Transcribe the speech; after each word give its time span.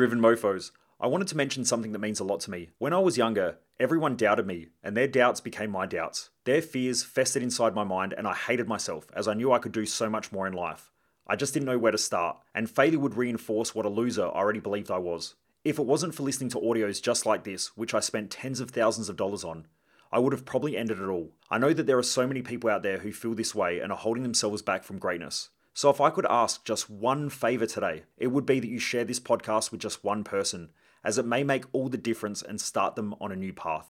Driven 0.00 0.18
Mofos. 0.18 0.70
I 0.98 1.08
wanted 1.08 1.28
to 1.28 1.36
mention 1.36 1.66
something 1.66 1.92
that 1.92 1.98
means 1.98 2.20
a 2.20 2.24
lot 2.24 2.40
to 2.40 2.50
me. 2.50 2.70
When 2.78 2.94
I 2.94 2.98
was 3.00 3.18
younger, 3.18 3.58
everyone 3.78 4.16
doubted 4.16 4.46
me, 4.46 4.68
and 4.82 4.96
their 4.96 5.06
doubts 5.06 5.42
became 5.42 5.70
my 5.70 5.84
doubts. 5.84 6.30
Their 6.44 6.62
fears 6.62 7.02
festered 7.02 7.42
inside 7.42 7.74
my 7.74 7.84
mind, 7.84 8.14
and 8.16 8.26
I 8.26 8.32
hated 8.32 8.66
myself 8.66 9.08
as 9.12 9.28
I 9.28 9.34
knew 9.34 9.52
I 9.52 9.58
could 9.58 9.72
do 9.72 9.84
so 9.84 10.08
much 10.08 10.32
more 10.32 10.46
in 10.46 10.54
life. 10.54 10.90
I 11.26 11.36
just 11.36 11.52
didn't 11.52 11.66
know 11.66 11.76
where 11.76 11.92
to 11.92 11.98
start, 11.98 12.38
and 12.54 12.70
failure 12.70 12.98
would 12.98 13.18
reinforce 13.18 13.74
what 13.74 13.84
a 13.84 13.90
loser 13.90 14.24
I 14.24 14.30
already 14.30 14.58
believed 14.58 14.90
I 14.90 14.96
was. 14.96 15.34
If 15.64 15.78
it 15.78 15.84
wasn't 15.84 16.14
for 16.14 16.22
listening 16.22 16.48
to 16.52 16.60
audios 16.60 17.02
just 17.02 17.26
like 17.26 17.44
this, 17.44 17.76
which 17.76 17.92
I 17.92 18.00
spent 18.00 18.30
tens 18.30 18.58
of 18.58 18.70
thousands 18.70 19.10
of 19.10 19.18
dollars 19.18 19.44
on, 19.44 19.66
I 20.10 20.18
would 20.18 20.32
have 20.32 20.46
probably 20.46 20.78
ended 20.78 20.98
it 20.98 21.08
all. 21.08 21.32
I 21.50 21.58
know 21.58 21.74
that 21.74 21.84
there 21.86 21.98
are 21.98 22.02
so 22.02 22.26
many 22.26 22.40
people 22.40 22.70
out 22.70 22.82
there 22.82 23.00
who 23.00 23.12
feel 23.12 23.34
this 23.34 23.54
way 23.54 23.80
and 23.80 23.92
are 23.92 23.98
holding 23.98 24.22
themselves 24.22 24.62
back 24.62 24.82
from 24.82 24.96
greatness. 24.96 25.50
So, 25.80 25.88
if 25.88 25.98
I 25.98 26.10
could 26.10 26.26
ask 26.28 26.62
just 26.62 26.90
one 26.90 27.30
favor 27.30 27.64
today, 27.64 28.02
it 28.18 28.26
would 28.26 28.44
be 28.44 28.60
that 28.60 28.68
you 28.68 28.78
share 28.78 29.02
this 29.02 29.18
podcast 29.18 29.72
with 29.72 29.80
just 29.80 30.04
one 30.04 30.24
person, 30.24 30.68
as 31.02 31.16
it 31.16 31.24
may 31.24 31.42
make 31.42 31.64
all 31.72 31.88
the 31.88 31.96
difference 31.96 32.42
and 32.42 32.60
start 32.60 32.96
them 32.96 33.14
on 33.18 33.32
a 33.32 33.34
new 33.34 33.54
path. 33.54 33.90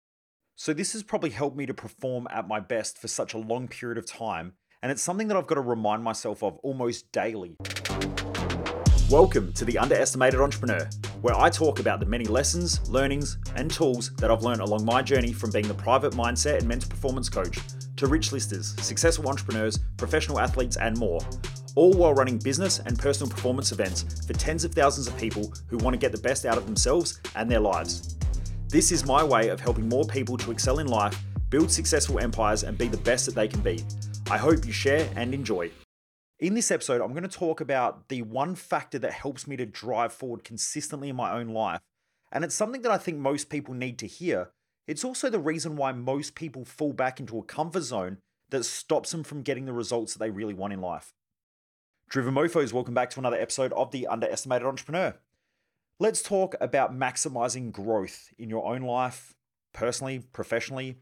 So, 0.55 0.73
this 0.73 0.93
has 0.93 1.03
probably 1.03 1.31
helped 1.31 1.57
me 1.57 1.67
to 1.67 1.75
perform 1.75 2.29
at 2.31 2.47
my 2.47 2.61
best 2.61 2.99
for 2.99 3.09
such 3.09 3.35
a 3.35 3.39
long 3.39 3.67
period 3.67 3.99
of 3.99 4.07
time, 4.07 4.53
and 4.81 4.93
it's 4.93 5.03
something 5.03 5.27
that 5.27 5.37
I've 5.37 5.49
got 5.49 5.57
to 5.57 5.61
remind 5.61 6.05
myself 6.05 6.45
of 6.45 6.57
almost 6.59 7.11
daily. 7.11 7.57
Welcome 9.11 9.53
to 9.55 9.65
The 9.65 9.77
Underestimated 9.77 10.39
Entrepreneur, 10.39 10.89
where 11.21 11.35
I 11.35 11.51
talk 11.51 11.81
about 11.81 11.99
the 11.99 12.07
many 12.07 12.27
lessons, 12.27 12.89
learnings, 12.89 13.39
and 13.57 13.69
tools 13.69 14.13
that 14.19 14.31
I've 14.31 14.45
learned 14.45 14.61
along 14.61 14.85
my 14.85 15.03
journey 15.03 15.33
from 15.33 15.51
being 15.51 15.67
the 15.67 15.75
private 15.75 16.13
mindset 16.13 16.59
and 16.59 16.69
mental 16.69 16.91
performance 16.91 17.29
coach 17.29 17.59
to 17.97 18.07
rich 18.07 18.31
listers, 18.31 18.81
successful 18.81 19.29
entrepreneurs, 19.29 19.81
professional 19.97 20.39
athletes, 20.39 20.77
and 20.77 20.97
more 20.97 21.19
all 21.75 21.93
while 21.93 22.15
running 22.15 22.39
business 22.39 22.79
and 22.81 22.99
personal 22.99 23.31
performance 23.31 23.73
events 23.73 24.27
for 24.27 24.33
tens 24.33 24.65
of 24.65 24.73
thousands 24.73 25.07
of 25.07 25.17
people 25.17 25.53
who 25.69 25.79
want 25.79 25.95
to 25.95 25.99
get 25.99 26.13
the 26.13 26.19
best 26.19 26.45
out 26.45 26.59
of 26.59 26.67
themselves 26.67 27.21
and 27.35 27.51
their 27.51 27.61
lives. 27.61 28.17
This 28.69 28.93
is 28.93 29.05
my 29.05 29.23
way 29.23 29.49
of 29.49 29.61
helping 29.61 29.89
more 29.89 30.05
people 30.05 30.37
to 30.39 30.51
excel 30.51 30.79
in 30.79 30.87
life, 30.87 31.19
build 31.51 31.71
successful 31.71 32.19
empires, 32.19 32.63
and 32.63 32.79
be 32.79 32.89
the 32.89 32.97
best 32.97 33.27
that 33.27 33.35
they 33.35 33.49
can 33.49 33.61
be. 33.61 33.85
I 34.31 34.39
hope 34.39 34.65
you 34.65 34.73
share 34.73 35.09
and 35.17 35.35
enjoy. 35.35 35.71
In 36.39 36.55
this 36.55 36.71
episode, 36.71 37.01
I'm 37.01 37.13
going 37.13 37.23
to 37.23 37.29
talk 37.29 37.61
about 37.61 38.09
the 38.09 38.23
one 38.23 38.55
factor 38.55 38.99
that 38.99 39.13
helps 39.13 39.47
me 39.47 39.57
to 39.57 39.67
drive 39.67 40.13
forward 40.13 40.43
consistently 40.43 41.09
in 41.09 41.17
my 41.17 41.33
own 41.33 41.49
life. 41.49 41.81
And 42.33 42.45
it's 42.45 42.55
something 42.55 42.83
that 42.83 42.91
I 42.91 42.99
think 42.99 43.19
most 43.19 43.51
people 43.51 43.75
need 43.75 43.99
to 43.99 44.07
hear. 44.07 44.51
It's 44.89 45.05
also 45.05 45.31
the 45.31 45.39
reason 45.39 45.77
why 45.77 45.93
most 45.93 46.35
people 46.35 46.65
fall 46.65 46.93
back 46.93 47.21
into 47.21 47.39
a 47.39 47.45
comfort 47.45 47.83
zone 47.83 48.19
that 48.51 48.65
stops 48.65 49.13
them 49.13 49.23
from 49.23 49.43
getting 49.43 49.67
the 49.67 49.73
results 49.73 50.15
that 50.15 50.19
they 50.19 50.31
really 50.31 50.55
want 50.55 50.73
in 50.73 50.81
life. 50.81 51.13
Driven 52.13 52.35
Mofos, 52.35 52.75
welcome 52.75 52.93
back 52.93 53.09
to 53.09 53.21
another 53.21 53.41
episode 53.41 53.73
of 53.73 53.91
The 53.91 54.07
Underestimated 54.07 54.67
Entrepreneur. 54.67 55.15
Let's 55.99 56.21
talk 56.21 56.55
about 56.61 56.95
maximizing 56.95 57.73
growth 57.73 58.35
in 58.39 58.51
your 58.51 58.67
own 58.67 58.83
life, 58.83 59.35
personally, 59.73 60.19
professionally, 60.19 60.99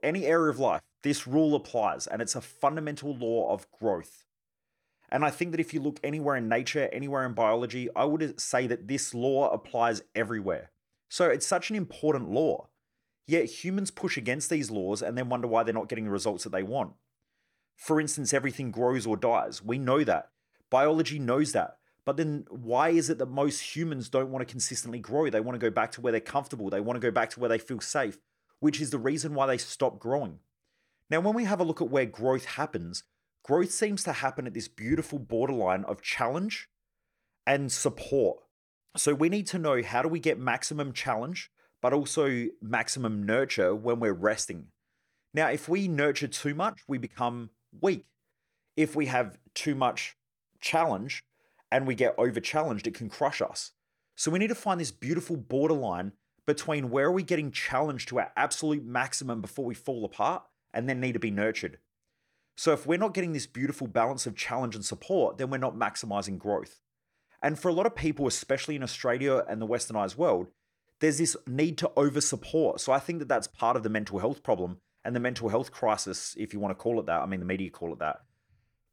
any 0.00 0.26
area 0.26 0.52
of 0.52 0.60
life. 0.60 0.80
This 1.02 1.26
rule 1.26 1.56
applies, 1.56 2.06
and 2.06 2.22
it's 2.22 2.36
a 2.36 2.40
fundamental 2.40 3.16
law 3.16 3.52
of 3.52 3.68
growth. 3.72 4.26
And 5.10 5.24
I 5.24 5.30
think 5.30 5.50
that 5.50 5.58
if 5.58 5.74
you 5.74 5.80
look 5.80 5.98
anywhere 6.04 6.36
in 6.36 6.48
nature, 6.48 6.88
anywhere 6.92 7.26
in 7.26 7.32
biology, 7.32 7.88
I 7.96 8.04
would 8.04 8.40
say 8.40 8.68
that 8.68 8.86
this 8.86 9.12
law 9.12 9.50
applies 9.50 10.04
everywhere. 10.14 10.70
So 11.08 11.28
it's 11.28 11.48
such 11.48 11.70
an 11.70 11.74
important 11.74 12.30
law. 12.30 12.68
Yet 13.26 13.46
humans 13.46 13.90
push 13.90 14.16
against 14.16 14.50
these 14.50 14.70
laws 14.70 15.02
and 15.02 15.18
then 15.18 15.28
wonder 15.28 15.48
why 15.48 15.64
they're 15.64 15.74
not 15.74 15.88
getting 15.88 16.04
the 16.04 16.12
results 16.12 16.44
that 16.44 16.50
they 16.50 16.62
want. 16.62 16.92
For 17.76 18.00
instance, 18.00 18.32
everything 18.32 18.70
grows 18.70 19.04
or 19.04 19.16
dies. 19.16 19.60
We 19.60 19.78
know 19.78 20.04
that. 20.04 20.30
Biology 20.70 21.18
knows 21.18 21.52
that. 21.52 21.78
But 22.04 22.16
then 22.16 22.44
why 22.50 22.90
is 22.90 23.08
it 23.08 23.18
that 23.18 23.26
most 23.26 23.60
humans 23.60 24.08
don't 24.08 24.30
want 24.30 24.46
to 24.46 24.50
consistently 24.50 24.98
grow? 24.98 25.30
They 25.30 25.40
want 25.40 25.54
to 25.54 25.66
go 25.66 25.70
back 25.70 25.90
to 25.92 26.00
where 26.00 26.12
they're 26.12 26.20
comfortable. 26.20 26.68
They 26.68 26.80
want 26.80 26.96
to 26.96 27.06
go 27.06 27.10
back 27.10 27.30
to 27.30 27.40
where 27.40 27.48
they 27.48 27.58
feel 27.58 27.80
safe, 27.80 28.18
which 28.60 28.80
is 28.80 28.90
the 28.90 28.98
reason 28.98 29.34
why 29.34 29.46
they 29.46 29.58
stop 29.58 29.98
growing. 29.98 30.40
Now, 31.08 31.20
when 31.20 31.34
we 31.34 31.44
have 31.44 31.60
a 31.60 31.64
look 31.64 31.80
at 31.80 31.90
where 31.90 32.06
growth 32.06 32.44
happens, 32.44 33.04
growth 33.42 33.70
seems 33.70 34.02
to 34.04 34.12
happen 34.12 34.46
at 34.46 34.54
this 34.54 34.68
beautiful 34.68 35.18
borderline 35.18 35.84
of 35.84 36.02
challenge 36.02 36.68
and 37.46 37.72
support. 37.72 38.38
So 38.96 39.14
we 39.14 39.28
need 39.28 39.46
to 39.48 39.58
know 39.58 39.82
how 39.82 40.02
do 40.02 40.08
we 40.08 40.20
get 40.20 40.38
maximum 40.38 40.92
challenge, 40.92 41.50
but 41.80 41.92
also 41.92 42.46
maximum 42.62 43.24
nurture 43.24 43.74
when 43.74 44.00
we're 44.00 44.12
resting. 44.12 44.68
Now, 45.32 45.48
if 45.48 45.68
we 45.68 45.88
nurture 45.88 46.28
too 46.28 46.54
much, 46.54 46.80
we 46.86 46.96
become 46.96 47.50
weak. 47.80 48.06
If 48.76 48.94
we 48.94 49.06
have 49.06 49.38
too 49.54 49.74
much 49.74 50.16
challenge 50.64 51.24
and 51.70 51.86
we 51.86 51.94
get 51.94 52.14
over 52.18 52.40
challenged, 52.40 52.86
it 52.86 52.94
can 52.94 53.08
crush 53.08 53.40
us. 53.42 53.72
So 54.16 54.30
we 54.30 54.38
need 54.38 54.48
to 54.48 54.54
find 54.54 54.80
this 54.80 54.90
beautiful 54.90 55.36
borderline 55.36 56.12
between 56.46 56.90
where 56.90 57.06
are 57.06 57.12
we 57.12 57.22
getting 57.22 57.50
challenged 57.50 58.08
to 58.08 58.18
our 58.18 58.32
absolute 58.36 58.84
maximum 58.84 59.40
before 59.40 59.64
we 59.64 59.74
fall 59.74 60.04
apart 60.04 60.42
and 60.72 60.88
then 60.88 61.00
need 61.00 61.12
to 61.12 61.18
be 61.18 61.30
nurtured. 61.30 61.78
So 62.56 62.72
if 62.72 62.86
we're 62.86 62.98
not 62.98 63.14
getting 63.14 63.32
this 63.32 63.46
beautiful 63.46 63.86
balance 63.86 64.26
of 64.26 64.36
challenge 64.36 64.74
and 64.74 64.84
support, 64.84 65.38
then 65.38 65.50
we're 65.50 65.58
not 65.58 65.76
maximizing 65.76 66.38
growth. 66.38 66.80
And 67.42 67.58
for 67.58 67.68
a 67.68 67.72
lot 67.72 67.86
of 67.86 67.96
people, 67.96 68.26
especially 68.26 68.76
in 68.76 68.82
Australia 68.82 69.44
and 69.48 69.60
the 69.60 69.66
westernized 69.66 70.16
world, 70.16 70.48
there's 71.00 71.18
this 71.18 71.36
need 71.46 71.76
to 71.78 71.90
over 71.96 72.20
support. 72.20 72.80
So 72.80 72.92
I 72.92 72.98
think 72.98 73.18
that 73.18 73.28
that's 73.28 73.48
part 73.48 73.76
of 73.76 73.82
the 73.82 73.90
mental 73.90 74.20
health 74.20 74.42
problem 74.42 74.78
and 75.04 75.14
the 75.14 75.20
mental 75.20 75.48
health 75.48 75.72
crisis, 75.72 76.34
if 76.38 76.54
you 76.54 76.60
want 76.60 76.70
to 76.70 76.82
call 76.82 77.00
it 77.00 77.06
that. 77.06 77.20
I 77.20 77.26
mean, 77.26 77.40
the 77.40 77.46
media 77.46 77.70
call 77.70 77.92
it 77.92 77.98
that. 77.98 78.20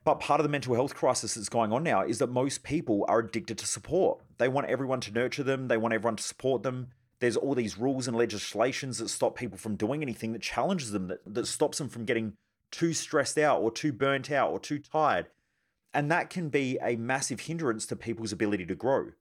But 0.03 0.19
part 0.19 0.39
of 0.39 0.43
the 0.43 0.49
mental 0.49 0.73
health 0.73 0.95
crisis 0.95 1.35
that's 1.35 1.49
going 1.49 1.71
on 1.71 1.83
now 1.83 2.01
is 2.01 2.17
that 2.19 2.31
most 2.31 2.63
people 2.63 3.05
are 3.07 3.19
addicted 3.19 3.57
to 3.59 3.67
support. 3.67 4.19
They 4.39 4.47
want 4.47 4.67
everyone 4.67 4.99
to 5.01 5.11
nurture 5.11 5.43
them, 5.43 5.67
they 5.67 5.77
want 5.77 5.93
everyone 5.93 6.15
to 6.15 6.23
support 6.23 6.63
them. 6.63 6.87
There's 7.19 7.37
all 7.37 7.53
these 7.53 7.77
rules 7.77 8.07
and 8.07 8.17
legislations 8.17 8.97
that 8.97 9.09
stop 9.09 9.37
people 9.37 9.59
from 9.59 9.75
doing 9.75 10.01
anything 10.01 10.33
that 10.33 10.41
challenges 10.41 10.91
them, 10.91 11.07
that, 11.07 11.19
that 11.31 11.45
stops 11.45 11.77
them 11.77 11.87
from 11.87 12.05
getting 12.05 12.33
too 12.71 12.93
stressed 12.93 13.37
out 13.37 13.61
or 13.61 13.69
too 13.69 13.93
burnt 13.93 14.31
out 14.31 14.49
or 14.49 14.59
too 14.59 14.79
tired. 14.79 15.27
And 15.93 16.09
that 16.09 16.31
can 16.31 16.49
be 16.49 16.79
a 16.81 16.95
massive 16.95 17.41
hindrance 17.41 17.85
to 17.87 17.95
people's 17.95 18.31
ability 18.31 18.65
to 18.65 18.75
grow. 18.75 19.11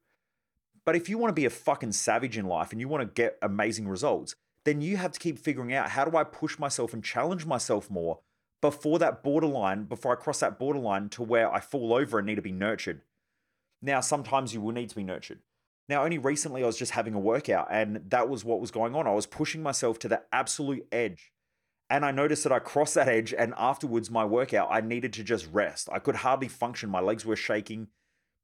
But 0.86 0.96
if 0.96 1.10
you 1.10 1.18
want 1.18 1.30
to 1.30 1.40
be 1.40 1.44
a 1.44 1.50
fucking 1.50 1.92
savage 1.92 2.38
in 2.38 2.46
life 2.46 2.72
and 2.72 2.80
you 2.80 2.88
want 2.88 3.02
to 3.02 3.22
get 3.22 3.36
amazing 3.42 3.86
results, 3.86 4.34
then 4.64 4.80
you 4.80 4.96
have 4.96 5.12
to 5.12 5.20
keep 5.20 5.38
figuring 5.38 5.74
out 5.74 5.90
how 5.90 6.06
do 6.06 6.16
I 6.16 6.24
push 6.24 6.58
myself 6.58 6.94
and 6.94 7.04
challenge 7.04 7.44
myself 7.44 7.90
more 7.90 8.20
before 8.60 8.98
that 8.98 9.22
borderline, 9.22 9.84
before 9.84 10.12
I 10.12 10.20
cross 10.20 10.40
that 10.40 10.58
borderline 10.58 11.08
to 11.10 11.22
where 11.22 11.52
I 11.52 11.60
fall 11.60 11.94
over 11.94 12.18
and 12.18 12.26
need 12.26 12.36
to 12.36 12.42
be 12.42 12.52
nurtured. 12.52 13.02
Now, 13.82 14.00
sometimes 14.00 14.52
you 14.52 14.60
will 14.60 14.72
need 14.72 14.90
to 14.90 14.96
be 14.96 15.04
nurtured. 15.04 15.40
Now, 15.88 16.04
only 16.04 16.18
recently 16.18 16.62
I 16.62 16.66
was 16.66 16.78
just 16.78 16.92
having 16.92 17.14
a 17.14 17.20
workout 17.20 17.68
and 17.70 18.02
that 18.10 18.28
was 18.28 18.44
what 18.44 18.60
was 18.60 18.70
going 18.70 18.94
on. 18.94 19.06
I 19.06 19.14
was 19.14 19.26
pushing 19.26 19.62
myself 19.62 19.98
to 20.00 20.08
the 20.08 20.22
absolute 20.32 20.86
edge. 20.92 21.32
And 21.88 22.04
I 22.04 22.12
noticed 22.12 22.44
that 22.44 22.52
I 22.52 22.60
crossed 22.60 22.94
that 22.94 23.08
edge, 23.08 23.34
and 23.36 23.52
afterwards, 23.58 24.12
my 24.12 24.24
workout, 24.24 24.68
I 24.70 24.80
needed 24.80 25.12
to 25.14 25.24
just 25.24 25.48
rest. 25.50 25.88
I 25.90 25.98
could 25.98 26.14
hardly 26.14 26.46
function. 26.46 26.88
My 26.88 27.00
legs 27.00 27.26
were 27.26 27.34
shaking, 27.34 27.88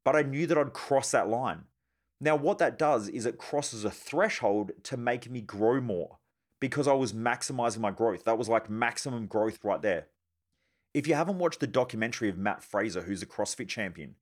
but 0.03 0.17
I 0.17 0.23
knew 0.23 0.47
that 0.47 0.57
I'd 0.57 0.73
cross 0.73 1.11
that 1.11 1.29
line. 1.29 1.63
Now, 2.19 2.35
what 2.35 2.57
that 2.57 2.77
does 2.77 3.07
is 3.07 3.25
it 3.25 3.37
crosses 3.37 3.85
a 3.85 3.89
threshold 3.89 4.71
to 4.83 4.97
make 4.97 5.29
me 5.29 5.39
grow 5.39 5.79
more 5.79 6.16
because 6.59 6.87
I 6.87 6.93
was 6.93 7.13
maximizing 7.13 7.79
my 7.79 7.91
growth. 7.91 8.23
That 8.23 8.37
was 8.37 8.49
like 8.49 8.69
maximum 8.69 9.27
growth 9.27 9.63
right 9.63 9.81
there. 9.81 10.07
If 10.93 11.07
you 11.07 11.13
haven't 11.13 11.39
watched 11.39 11.59
the 11.59 11.67
documentary 11.67 12.29
of 12.29 12.37
Mat 12.37 12.63
Fraser, 12.63 13.01
who's 13.01 13.21
a 13.21 13.27
CrossFit 13.27 13.67
champion, 13.67 14.15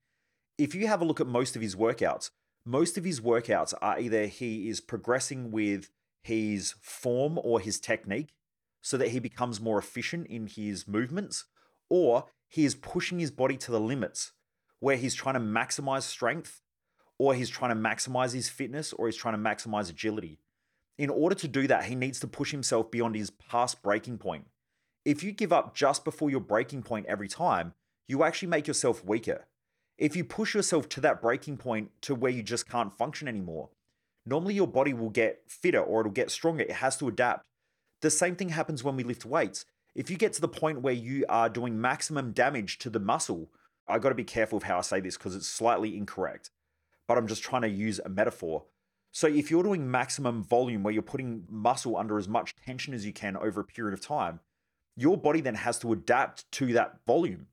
if 0.57 0.75
you 0.75 0.87
have 0.87 1.01
a 1.01 1.05
look 1.05 1.21
at 1.21 1.27
most 1.27 1.55
of 1.55 1.61
his 1.61 1.75
workouts, 1.75 2.31
most 2.65 2.97
of 2.97 3.03
his 3.03 3.21
workouts 3.21 3.73
are 3.81 3.99
either 3.99 4.25
he 4.25 4.67
is 4.67 4.81
progressing 4.81 5.51
with 5.51 5.89
his 6.23 6.73
form 6.81 7.39
or 7.43 7.59
his 7.59 7.79
technique 7.79 8.33
so 8.81 8.97
that 8.97 9.09
he 9.09 9.19
becomes 9.19 9.61
more 9.61 9.77
efficient 9.77 10.27
in 10.27 10.47
his 10.47 10.87
movements, 10.87 11.45
or 11.89 12.25
he 12.47 12.65
is 12.65 12.75
pushing 12.75 13.19
his 13.19 13.31
body 13.31 13.57
to 13.57 13.71
the 13.71 13.79
limits 13.79 14.31
where 14.79 14.97
he's 14.97 15.15
trying 15.15 15.35
to 15.35 15.39
maximize 15.39 16.03
strength, 16.03 16.61
or 17.17 17.33
he's 17.33 17.49
trying 17.49 17.69
to 17.69 17.81
maximize 17.81 18.33
his 18.33 18.49
fitness, 18.49 18.91
or 18.93 19.07
he's 19.07 19.15
trying 19.15 19.33
to 19.33 19.49
maximize 19.49 19.89
agility 19.89 20.39
in 20.97 21.09
order 21.09 21.35
to 21.35 21.47
do 21.47 21.67
that, 21.67 21.85
he 21.85 21.95
needs 21.95 22.19
to 22.21 22.27
push 22.27 22.51
himself 22.51 22.89
beyond 22.89 23.15
his 23.15 23.29
past 23.29 23.81
breaking 23.83 24.17
point. 24.17 24.45
If 25.03 25.23
you 25.23 25.31
give 25.31 25.53
up 25.53 25.75
just 25.75 26.03
before 26.03 26.29
your 26.29 26.39
breaking 26.39 26.83
point 26.83 27.05
every 27.07 27.27
time, 27.27 27.73
you 28.07 28.23
actually 28.23 28.47
make 28.47 28.67
yourself 28.67 29.03
weaker. 29.03 29.45
If 29.97 30.15
you 30.15 30.23
push 30.23 30.53
yourself 30.53 30.89
to 30.89 31.01
that 31.01 31.21
breaking 31.21 31.57
point 31.57 31.89
to 32.01 32.15
where 32.15 32.31
you 32.31 32.43
just 32.43 32.69
can't 32.69 32.93
function 32.93 33.27
anymore, 33.27 33.69
normally 34.25 34.53
your 34.53 34.67
body 34.67 34.93
will 34.93 35.09
get 35.09 35.43
fitter 35.47 35.79
or 35.79 36.01
it'll 36.01 36.11
get 36.11 36.31
stronger. 36.31 36.63
It 36.63 36.71
has 36.71 36.97
to 36.97 37.07
adapt. 37.07 37.43
The 38.01 38.09
same 38.09 38.35
thing 38.35 38.49
happens 38.49 38.83
when 38.83 38.95
we 38.95 39.03
lift 39.03 39.25
weights. 39.25 39.65
If 39.95 40.09
you 40.09 40.17
get 40.17 40.33
to 40.33 40.41
the 40.41 40.47
point 40.47 40.81
where 40.81 40.93
you 40.93 41.25
are 41.29 41.49
doing 41.49 41.79
maximum 41.79 42.31
damage 42.31 42.77
to 42.79 42.89
the 42.89 42.99
muscle, 42.99 43.49
I 43.87 43.99
got 43.99 44.09
to 44.09 44.15
be 44.15 44.23
careful 44.23 44.57
of 44.57 44.63
how 44.63 44.79
I 44.79 44.81
say 44.81 44.99
this 44.99 45.17
because 45.17 45.35
it's 45.35 45.47
slightly 45.47 45.95
incorrect, 45.95 46.49
but 47.07 47.17
I'm 47.17 47.27
just 47.27 47.43
trying 47.43 47.61
to 47.61 47.69
use 47.69 47.99
a 48.03 48.09
metaphor. 48.09 48.63
So 49.15 49.27
if 49.27 49.49
you're 49.49 49.63
doing 49.63 49.89
maximum 49.89 50.43
volume 50.43 50.83
where 50.83 50.93
you're 50.93 51.01
putting 51.01 51.45
muscle 51.49 51.95
under 51.95 52.17
as 52.17 52.27
much 52.27 52.53
tension 52.65 52.93
as 52.93 53.05
you 53.05 53.13
can 53.13 53.37
over 53.37 53.61
a 53.61 53.63
period 53.63 53.93
of 53.93 54.05
time, 54.05 54.41
your 54.97 55.15
body 55.15 55.39
then 55.39 55.55
has 55.55 55.79
to 55.79 55.93
adapt 55.93 56.51
to 56.51 56.73
that 56.73 56.97
volume. 57.07 57.47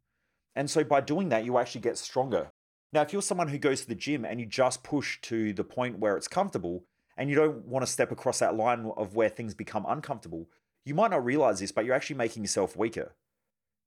And 0.56 0.68
so 0.68 0.82
by 0.82 1.00
doing 1.02 1.28
that, 1.28 1.44
you 1.44 1.58
actually 1.58 1.82
get 1.82 1.98
stronger. 1.98 2.50
Now, 2.92 3.02
if 3.02 3.12
you're 3.12 3.22
someone 3.22 3.46
who 3.46 3.58
goes 3.58 3.80
to 3.82 3.86
the 3.86 3.94
gym 3.94 4.24
and 4.24 4.40
you 4.40 4.46
just 4.46 4.82
push 4.82 5.20
to 5.20 5.52
the 5.52 5.62
point 5.62 6.00
where 6.00 6.16
it's 6.16 6.26
comfortable 6.26 6.82
and 7.16 7.30
you 7.30 7.36
don't 7.36 7.64
want 7.64 7.86
to 7.86 7.92
step 7.92 8.10
across 8.10 8.40
that 8.40 8.56
line 8.56 8.90
of 8.96 9.14
where 9.14 9.28
things 9.28 9.54
become 9.54 9.86
uncomfortable, 9.88 10.48
you 10.84 10.96
might 10.96 11.12
not 11.12 11.24
realize 11.24 11.60
this, 11.60 11.70
but 11.70 11.84
you're 11.84 11.94
actually 11.94 12.16
making 12.16 12.42
yourself 12.42 12.76
weaker. 12.76 13.14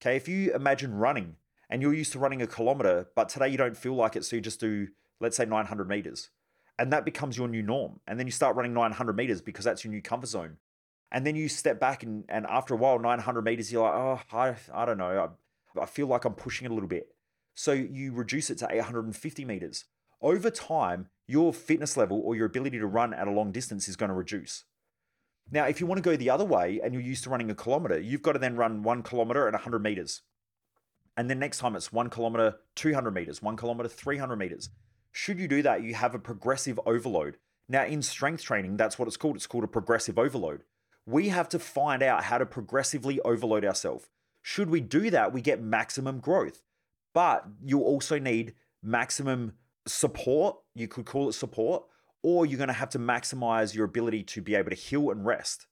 Okay, 0.02 0.16
if 0.16 0.30
you 0.30 0.56
imagine 0.56 0.96
running 0.96 1.36
and 1.70 1.82
you're 1.82 1.94
used 1.94 2.14
to 2.14 2.20
running 2.20 2.42
a 2.42 2.48
kilometer, 2.48 3.08
but 3.18 3.28
today 3.28 3.50
you 3.50 3.58
don't 3.58 3.76
feel 3.76 3.96
like 3.96 4.16
it, 4.16 4.24
so 4.24 4.38
you 4.38 4.42
just 4.42 4.62
do, 4.62 4.88
let's 5.20 5.36
say, 5.36 5.44
900 5.44 5.90
meters, 5.90 6.30
and 6.78 6.92
that 6.92 7.06
becomes 7.06 7.38
your 7.38 7.48
new 7.48 7.62
norm. 7.62 8.00
And 8.08 8.20
then 8.20 8.28
you 8.28 8.32
start 8.32 8.56
running 8.56 8.74
900 8.74 9.16
meters 9.16 9.42
because 9.42 9.66
that's 9.66 9.84
your 9.84 9.94
new 9.94 10.02
comfort 10.02 10.28
zone. 10.28 10.58
And 11.12 11.26
then 11.26 11.36
you 11.36 11.48
step 11.48 11.80
back, 11.80 12.04
and, 12.04 12.26
and 12.28 12.46
after 12.48 12.74
a 12.74 12.78
while, 12.78 13.00
900 13.00 13.42
meters, 13.44 13.72
you're 13.72 13.84
like, 13.84 13.94
oh, 13.94 14.20
I, 14.38 14.56
I 14.74 14.86
don't 14.86 14.98
know, 14.98 15.30
I, 15.76 15.82
I 15.82 15.86
feel 15.86 16.08
like 16.08 16.26
I'm 16.26 16.34
pushing 16.34 16.66
it 16.66 16.72
a 16.72 16.74
little 16.74 16.90
bit. 16.90 17.08
So 17.54 17.72
you 17.72 18.12
reduce 18.12 18.50
it 18.50 18.58
to 18.60 18.68
850 18.70 19.46
meters. 19.46 19.86
Over 20.22 20.50
time, 20.50 21.08
your 21.28 21.54
fitness 21.54 21.96
level 21.96 22.22
or 22.24 22.36
your 22.36 22.46
ability 22.46 22.80
to 22.80 22.88
run 22.88 23.14
at 23.14 23.28
a 23.28 23.32
long 23.32 23.52
distance 23.52 23.88
is 23.88 23.96
going 23.96 24.10
to 24.10 24.16
reduce. 24.16 24.66
Now, 25.52 25.66
if 25.66 25.80
you 25.80 25.86
want 25.86 26.04
to 26.04 26.10
go 26.10 26.16
the 26.18 26.30
other 26.30 26.44
way 26.44 26.82
and 26.84 26.94
you're 26.94 27.04
used 27.04 27.24
to 27.26 27.30
running 27.30 27.52
a 27.52 27.56
kilometer, 27.56 28.00
you've 28.00 28.24
got 28.24 28.34
to 28.34 28.40
then 28.40 28.56
run 28.56 28.84
one 28.84 29.04
kilometer 29.04 29.48
and 29.48 29.54
100 29.54 29.80
meters. 29.80 30.22
And 31.18 31.30
then 31.30 31.40
next 31.40 31.60
time 31.60 31.76
it's 31.76 31.94
one 31.94 32.10
kilometer, 32.10 32.56
200 32.76 33.12
meters, 33.12 33.42
one 33.42 33.56
kilometer, 33.56 33.88
300 33.88 34.36
meters. 34.36 34.70
Should 35.18 35.40
you 35.40 35.48
do 35.48 35.62
that, 35.62 35.82
you 35.82 35.94
have 35.96 36.14
a 36.14 36.20
progressive 36.20 36.78
overload. 36.86 37.38
Now, 37.70 37.86
in 37.86 38.02
strength 38.02 38.44
training, 38.44 38.76
that's 38.76 39.00
what 39.00 39.08
it's 39.08 39.16
called. 39.16 39.38
It's 39.38 39.48
called 39.48 39.64
a 39.64 39.68
progressive 39.68 40.20
overload. 40.20 40.64
We 41.06 41.30
have 41.30 41.48
to 41.50 41.58
find 41.58 42.04
out 42.04 42.26
how 42.26 42.38
to 42.38 42.46
progressively 42.46 43.22
overload 43.22 43.64
ourselves. 43.64 44.10
Should 44.42 44.70
we 44.70 44.82
do 44.82 45.10
that, 45.12 45.32
we 45.32 45.40
get 45.40 45.62
maximum 45.62 46.20
growth. 46.20 46.64
But 47.14 47.46
you 47.64 47.80
also 47.80 48.20
need 48.20 48.56
maximum 48.84 49.54
support. 49.88 50.58
You 50.74 50.90
could 50.90 51.06
call 51.06 51.30
it 51.30 51.34
support, 51.34 51.86
or 52.22 52.46
you're 52.46 52.58
going 52.58 52.68
to 52.68 52.74
have 52.74 52.90
to 52.90 53.00
maximize 53.00 53.74
your 53.74 53.86
ability 53.86 54.24
to 54.24 54.42
be 54.42 54.54
able 54.54 54.72
to 54.72 54.76
heal 54.76 55.12
and 55.12 55.26
rest. 55.26 55.66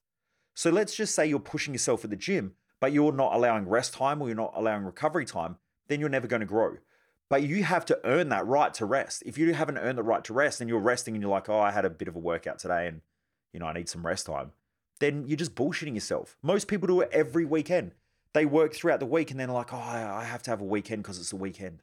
So 0.53 0.69
let's 0.69 0.95
just 0.95 1.13
say 1.13 1.27
you're 1.27 1.39
pushing 1.39 1.73
yourself 1.73 2.05
at 2.05 2.11
the 2.11 2.15
gym, 2.15 2.53
but 2.79 2.93
you're 2.93 3.11
not 3.11 3.33
allowing 3.33 3.67
rest 3.67 3.93
time 3.93 4.21
or 4.21 4.29
you're 4.29 4.37
not 4.37 4.53
allowing 4.55 4.85
recovery 4.85 5.25
time, 5.25 5.57
then 5.89 5.99
you're 5.99 6.07
never 6.07 6.27
going 6.27 6.39
to 6.39 6.45
grow. 6.45 6.77
But 7.29 7.43
you 7.43 7.63
have 7.63 7.85
to 7.85 7.99
earn 8.03 8.29
that 8.29 8.45
right 8.45 8.73
to 8.75 8.85
rest. 8.85 9.23
If 9.25 9.37
you 9.37 9.53
haven't 9.53 9.77
earned 9.77 9.97
the 9.97 10.03
right 10.03 10.23
to 10.25 10.33
rest 10.33 10.61
and 10.61 10.69
you're 10.69 10.79
resting 10.79 11.15
and 11.15 11.21
you're 11.21 11.31
like, 11.31 11.49
oh, 11.49 11.59
I 11.59 11.71
had 11.71 11.85
a 11.85 11.89
bit 11.89 12.07
of 12.07 12.15
a 12.15 12.19
workout 12.19 12.59
today 12.59 12.87
and, 12.87 13.01
you 13.53 13.59
know, 13.59 13.65
I 13.65 13.73
need 13.73 13.89
some 13.89 14.05
rest 14.05 14.27
time, 14.27 14.51
then 14.99 15.25
you're 15.27 15.37
just 15.37 15.55
bullshitting 15.55 15.95
yourself. 15.95 16.37
Most 16.43 16.67
people 16.67 16.87
do 16.87 17.01
it 17.01 17.09
every 17.11 17.45
weekend 17.45 17.93
they 18.33 18.45
work 18.45 18.73
throughout 18.73 18.99
the 18.99 19.05
week 19.05 19.31
and 19.31 19.39
then 19.39 19.49
like, 19.49 19.73
oh, 19.73 19.77
I 19.77 20.23
have 20.23 20.43
to 20.43 20.49
have 20.49 20.61
a 20.61 20.65
weekend 20.65 21.03
because 21.03 21.19
it's 21.19 21.33
a 21.33 21.37
weekend. 21.37 21.81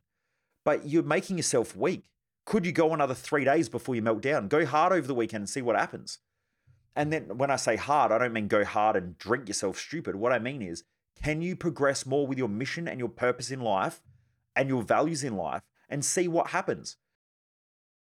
But 0.65 0.87
you're 0.87 1.03
making 1.03 1.37
yourself 1.37 1.77
weak. 1.77 2.05
Could 2.45 2.67
you 2.67 2.73
go 2.73 2.93
another 2.93 3.15
three 3.15 3.45
days 3.45 3.69
before 3.69 3.95
you 3.95 4.03
melt 4.03 4.21
down? 4.21 4.49
Go 4.49 4.67
hard 4.67 4.93
over 4.93 5.07
the 5.07 5.15
weekend 5.15 5.43
and 5.43 5.49
see 5.49 5.63
what 5.63 5.77
happens. 5.77 6.19
And 6.97 7.13
then 7.13 7.39
when 7.39 7.51
I 7.51 7.57
say 7.57 7.77
hard, 7.77 8.11
I 8.11 8.19
don't 8.19 8.33
mean 8.33 8.49
go 8.49 8.65
hard 8.65 8.97
and 8.97 9.17
drink 9.17 9.47
yourself 9.47 9.79
stupid. 9.79 10.17
What 10.17 10.33
I 10.33 10.41
mean 10.41 10.61
is, 10.61 10.83
can 11.23 11.41
you 11.41 11.55
progress 11.55 12.05
more 12.05 12.27
with 12.27 12.39
your 12.39 12.49
mission 12.49 12.89
and 12.89 12.99
your 12.99 13.09
purpose 13.09 13.51
in 13.51 13.61
life 13.61 14.01
and 14.57 14.69
your 14.69 14.83
values 14.83 15.25
in 15.25 15.37
life 15.37 15.63
and 15.89 16.05
see 16.05 16.29
what 16.29 16.49
happens? 16.49 16.97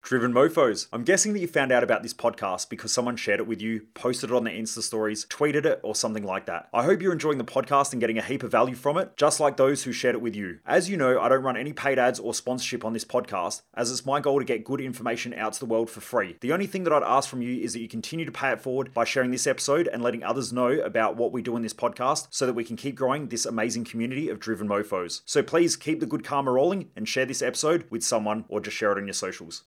Driven 0.04 0.34
Mofos. 0.34 0.86
I'm 0.92 1.02
guessing 1.02 1.32
that 1.32 1.38
you 1.38 1.46
found 1.46 1.72
out 1.72 1.82
about 1.82 2.02
this 2.02 2.12
podcast 2.12 2.68
because 2.68 2.92
someone 2.92 3.16
shared 3.16 3.40
it 3.40 3.46
with 3.46 3.62
you, 3.62 3.86
posted 3.94 4.28
it 4.28 4.36
on 4.36 4.44
their 4.44 4.52
Insta 4.52 4.82
stories, 4.82 5.24
tweeted 5.30 5.64
it, 5.64 5.80
or 5.82 5.94
something 5.94 6.24
like 6.24 6.44
that. 6.44 6.68
I 6.74 6.84
hope 6.84 7.00
you're 7.00 7.14
enjoying 7.14 7.38
the 7.38 7.44
podcast 7.44 7.92
and 7.92 8.02
getting 8.02 8.18
a 8.18 8.22
heap 8.22 8.42
of 8.42 8.50
value 8.50 8.74
from 8.74 8.98
it, 8.98 9.16
just 9.16 9.40
like 9.40 9.56
those 9.56 9.82
who 9.82 9.92
shared 9.92 10.14
it 10.14 10.20
with 10.20 10.36
you. 10.36 10.58
As 10.66 10.90
you 10.90 10.98
know, 10.98 11.18
I 11.18 11.30
don't 11.30 11.42
run 11.42 11.56
any 11.56 11.72
paid 11.72 11.98
ads 11.98 12.20
or 12.20 12.34
sponsorship 12.34 12.84
on 12.84 12.92
this 12.92 13.06
podcast, 13.06 13.62
as 13.72 13.90
it's 13.90 14.04
my 14.04 14.20
goal 14.20 14.40
to 14.40 14.44
get 14.44 14.62
good 14.62 14.82
information 14.82 15.32
out 15.32 15.54
to 15.54 15.60
the 15.60 15.64
world 15.64 15.88
for 15.88 16.02
free. 16.02 16.36
The 16.42 16.52
only 16.52 16.66
thing 16.66 16.84
that 16.84 16.92
I'd 16.92 17.02
ask 17.02 17.26
from 17.26 17.40
you 17.40 17.62
is 17.62 17.72
that 17.72 17.80
you 17.80 17.88
continue 17.88 18.26
to 18.26 18.30
pay 18.30 18.52
it 18.52 18.60
forward 18.60 18.92
by 18.92 19.04
sharing 19.04 19.30
this 19.30 19.46
episode 19.46 19.88
and 19.88 20.02
letting 20.02 20.22
others 20.22 20.52
know 20.52 20.68
about 20.68 21.16
what 21.16 21.32
we 21.32 21.40
do 21.40 21.56
in 21.56 21.62
this 21.62 21.72
podcast 21.72 22.26
so 22.28 22.44
that 22.44 22.52
we 22.52 22.64
can 22.64 22.76
keep 22.76 22.94
growing 22.94 23.28
this 23.28 23.46
amazing 23.46 23.84
community 23.84 24.28
of 24.28 24.38
driven 24.38 24.68
mofos. 24.68 25.22
So 25.24 25.42
please 25.42 25.76
keep 25.76 26.00
the 26.00 26.04
good 26.04 26.24
karma 26.24 26.52
rolling 26.52 26.90
and 26.94 27.08
share 27.08 27.24
this 27.24 27.40
episode 27.40 27.86
with 27.88 28.04
someone 28.04 28.44
or 28.48 28.60
just 28.60 28.76
share 28.76 28.92
it 28.92 28.98
on 28.98 29.06
your 29.06 29.14
socials 29.14 29.64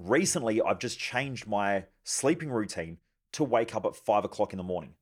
recently 0.00 0.62
I've 0.62 0.78
just 0.78 0.98
changed 0.98 1.46
my 1.46 1.84
sleeping 2.04 2.50
routine 2.50 2.98
to 3.32 3.44
wake 3.44 3.74
up 3.74 3.84
at 3.84 3.96
five 3.96 4.24
o'clock 4.24 4.52
in 4.52 4.56
the 4.56 4.62
morning. 4.62 4.94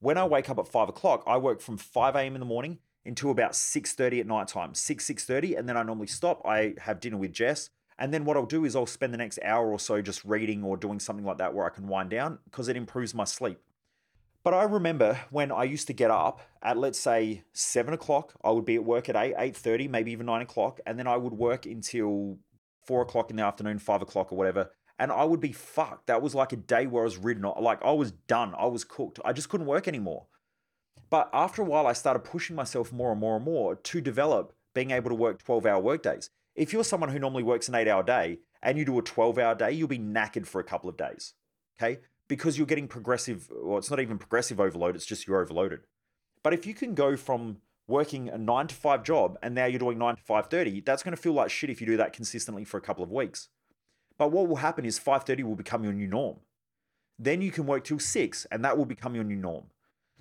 When 0.00 0.16
I 0.16 0.24
wake 0.24 0.48
up 0.48 0.58
at 0.58 0.68
five 0.68 0.88
o'clock, 0.88 1.22
I 1.26 1.36
work 1.36 1.60
from 1.60 1.76
5 1.76 2.16
a.m. 2.16 2.34
in 2.34 2.40
the 2.40 2.46
morning 2.46 2.78
until 3.04 3.30
about 3.30 3.52
6.30 3.52 4.20
at 4.20 4.26
night 4.26 4.48
time, 4.48 4.74
6, 4.74 5.06
6.30, 5.06 5.58
and 5.58 5.68
then 5.68 5.76
I 5.76 5.82
normally 5.82 6.06
stop. 6.06 6.42
I 6.46 6.74
have 6.80 7.00
dinner 7.00 7.16
with 7.16 7.32
Jess. 7.32 7.70
And 7.98 8.14
then 8.14 8.24
what 8.24 8.38
I'll 8.38 8.46
do 8.46 8.64
is 8.64 8.74
I'll 8.74 8.86
spend 8.86 9.12
the 9.12 9.18
next 9.18 9.38
hour 9.44 9.70
or 9.70 9.78
so 9.78 10.00
just 10.00 10.24
reading 10.24 10.64
or 10.64 10.78
doing 10.78 11.00
something 11.00 11.24
like 11.24 11.36
that 11.36 11.52
where 11.52 11.66
I 11.66 11.68
can 11.68 11.86
wind 11.86 12.08
down 12.08 12.38
because 12.44 12.68
it 12.68 12.76
improves 12.76 13.14
my 13.14 13.24
sleep. 13.24 13.58
But 14.42 14.54
I 14.54 14.62
remember 14.62 15.20
when 15.30 15.52
I 15.52 15.64
used 15.64 15.86
to 15.88 15.92
get 15.92 16.10
up 16.10 16.40
at 16.62 16.78
let's 16.78 16.98
say 16.98 17.42
seven 17.52 17.92
o'clock, 17.92 18.32
I 18.42 18.50
would 18.50 18.64
be 18.64 18.76
at 18.76 18.84
work 18.84 19.10
at 19.10 19.16
eight, 19.16 19.34
eight 19.36 19.54
thirty, 19.54 19.86
maybe 19.86 20.12
even 20.12 20.24
nine 20.24 20.40
o'clock, 20.40 20.80
and 20.86 20.98
then 20.98 21.06
I 21.06 21.18
would 21.18 21.34
work 21.34 21.66
until 21.66 22.38
four 22.90 23.02
o'clock 23.02 23.30
in 23.30 23.36
the 23.36 23.44
afternoon, 23.44 23.78
five 23.78 24.02
o'clock 24.02 24.32
or 24.32 24.36
whatever, 24.36 24.68
and 24.98 25.12
I 25.12 25.22
would 25.22 25.38
be 25.38 25.52
fucked. 25.52 26.08
That 26.08 26.22
was 26.22 26.34
like 26.34 26.52
a 26.52 26.56
day 26.56 26.88
where 26.88 27.04
I 27.04 27.04
was 27.04 27.18
ridden, 27.18 27.44
like 27.60 27.80
I 27.84 27.92
was 27.92 28.10
done, 28.10 28.52
I 28.58 28.66
was 28.66 28.82
cooked. 28.82 29.20
I 29.24 29.32
just 29.32 29.48
couldn't 29.48 29.68
work 29.68 29.86
anymore. 29.86 30.26
But 31.08 31.30
after 31.32 31.62
a 31.62 31.64
while, 31.64 31.86
I 31.86 31.92
started 31.92 32.24
pushing 32.24 32.56
myself 32.56 32.92
more 32.92 33.12
and 33.12 33.20
more 33.20 33.36
and 33.36 33.44
more 33.44 33.76
to 33.76 34.00
develop 34.00 34.54
being 34.74 34.90
able 34.90 35.08
to 35.08 35.14
work 35.14 35.40
12 35.40 35.66
hour 35.66 35.80
workdays. 35.80 36.30
If 36.56 36.72
you're 36.72 36.82
someone 36.82 37.10
who 37.10 37.20
normally 37.20 37.44
works 37.44 37.68
an 37.68 37.76
eight 37.76 37.86
hour 37.86 38.02
day 38.02 38.40
and 38.60 38.76
you 38.76 38.84
do 38.84 38.98
a 38.98 39.02
12 39.02 39.38
hour 39.38 39.54
day, 39.54 39.70
you'll 39.70 39.86
be 39.86 40.00
knackered 40.00 40.48
for 40.48 40.60
a 40.60 40.64
couple 40.64 40.90
of 40.90 40.96
days. 40.96 41.34
Okay. 41.80 42.00
Because 42.26 42.58
you're 42.58 42.66
getting 42.66 42.88
progressive, 42.88 43.48
well, 43.54 43.78
it's 43.78 43.90
not 43.90 44.00
even 44.00 44.18
progressive 44.18 44.58
overload, 44.58 44.96
it's 44.96 45.06
just 45.06 45.28
you're 45.28 45.40
overloaded. 45.40 45.86
But 46.42 46.54
if 46.54 46.66
you 46.66 46.74
can 46.74 46.94
go 46.94 47.16
from 47.16 47.58
working 47.90 48.30
a 48.30 48.38
nine 48.38 48.68
to 48.68 48.74
five 48.74 49.02
job 49.02 49.36
and 49.42 49.54
now 49.54 49.66
you're 49.66 49.78
doing 49.78 49.98
nine 49.98 50.16
to 50.16 50.22
five 50.22 50.46
thirty, 50.46 50.80
that's 50.80 51.02
going 51.02 51.14
to 51.14 51.20
feel 51.20 51.34
like 51.34 51.50
shit 51.50 51.68
if 51.68 51.80
you 51.80 51.86
do 51.86 51.98
that 51.98 52.14
consistently 52.14 52.64
for 52.64 52.78
a 52.78 52.80
couple 52.80 53.04
of 53.04 53.10
weeks. 53.10 53.48
But 54.16 54.32
what 54.32 54.48
will 54.48 54.56
happen 54.56 54.84
is 54.84 54.98
five 54.98 55.24
thirty 55.24 55.42
will 55.42 55.56
become 55.56 55.84
your 55.84 55.92
new 55.92 56.06
norm. 56.06 56.38
Then 57.18 57.42
you 57.42 57.50
can 57.50 57.66
work 57.66 57.84
till 57.84 57.98
six, 57.98 58.46
and 58.50 58.64
that 58.64 58.78
will 58.78 58.86
become 58.86 59.14
your 59.14 59.24
new 59.24 59.36
norm. 59.36 59.64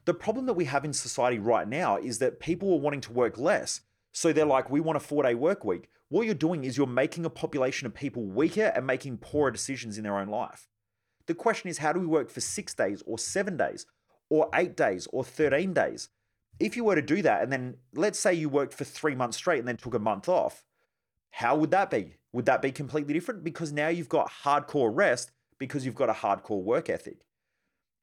The 0.04 0.14
problem 0.14 0.48
that 0.48 0.54
we 0.54 0.66
have 0.66 0.84
in 0.84 0.92
society 0.92 1.40
right 1.40 1.68
now 1.68 1.98
is 1.98 2.20
that 2.20 2.40
people 2.40 2.74
are 2.74 2.80
wanting 2.80 3.02
to 3.02 3.14
work 3.14 3.38
less. 3.38 3.82
So 4.12 4.34
they're 4.34 4.46
like, 4.46 4.70
we 4.70 4.82
want 4.82 4.98
a 4.98 5.00
four 5.00 5.24
day 5.24 5.36
work 5.36 5.64
week. 5.64 5.88
What 6.10 6.26
you're 6.26 6.34
doing 6.34 6.64
is 6.64 6.78
you're 6.78 6.88
making 6.88 7.26
a 7.26 7.30
population 7.30 7.86
of 7.86 7.94
people 7.94 8.26
weaker 8.26 8.72
and 8.76 8.88
making 8.88 9.20
poorer 9.20 9.52
decisions 9.52 9.98
in 9.98 10.04
their 10.04 10.18
own 10.18 10.28
life. 10.28 10.68
The 11.28 11.36
question 11.36 11.70
is, 11.70 11.78
how 11.78 11.94
do 11.94 12.00
we 12.00 12.08
work 12.08 12.32
for 12.32 12.42
six 12.42 12.74
days 12.74 13.04
or 13.06 13.20
seven 13.20 13.56
days 13.56 13.86
or 14.30 14.50
eight 14.56 14.76
days 14.76 15.08
or 15.12 15.24
13 15.24 15.74
days? 15.74 16.10
If 16.60 16.76
you 16.76 16.84
were 16.84 16.96
to 16.96 17.02
do 17.02 17.22
that, 17.22 17.42
and 17.42 17.52
then 17.52 17.78
let's 17.94 18.20
say 18.20 18.34
you 18.34 18.50
worked 18.50 18.74
for 18.74 18.84
three 18.84 19.16
months 19.16 19.38
straight 19.38 19.60
and 19.60 19.68
then 19.68 19.78
took 19.78 19.94
a 19.94 20.00
month 20.00 20.28
off, 20.28 20.66
how 21.32 21.56
would 21.56 21.72
that 21.72 21.90
be? 21.90 22.16
Would 22.34 22.46
that 22.46 22.62
be 22.62 22.72
completely 22.72 23.14
different? 23.14 23.44
Because 23.44 23.72
now 23.72 23.88
you've 23.88 24.10
got 24.10 24.32
hardcore 24.44 24.92
rest 24.94 25.32
because 25.58 25.86
you've 25.86 25.96
got 25.96 26.10
a 26.10 26.14
hardcore 26.14 26.62
work 26.62 26.90
ethic. 26.90 27.26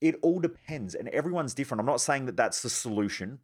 It 0.01 0.17
all 0.23 0.41
depends, 0.41 0.95
and 0.95 1.09
everyone's 1.09 1.55
different. 1.55 1.81
I'm 1.81 1.87
not 1.87 2.01
saying 2.01 2.27
that 2.27 2.37
that's 2.37 2.63
the 2.63 2.71
solution, 2.71 3.41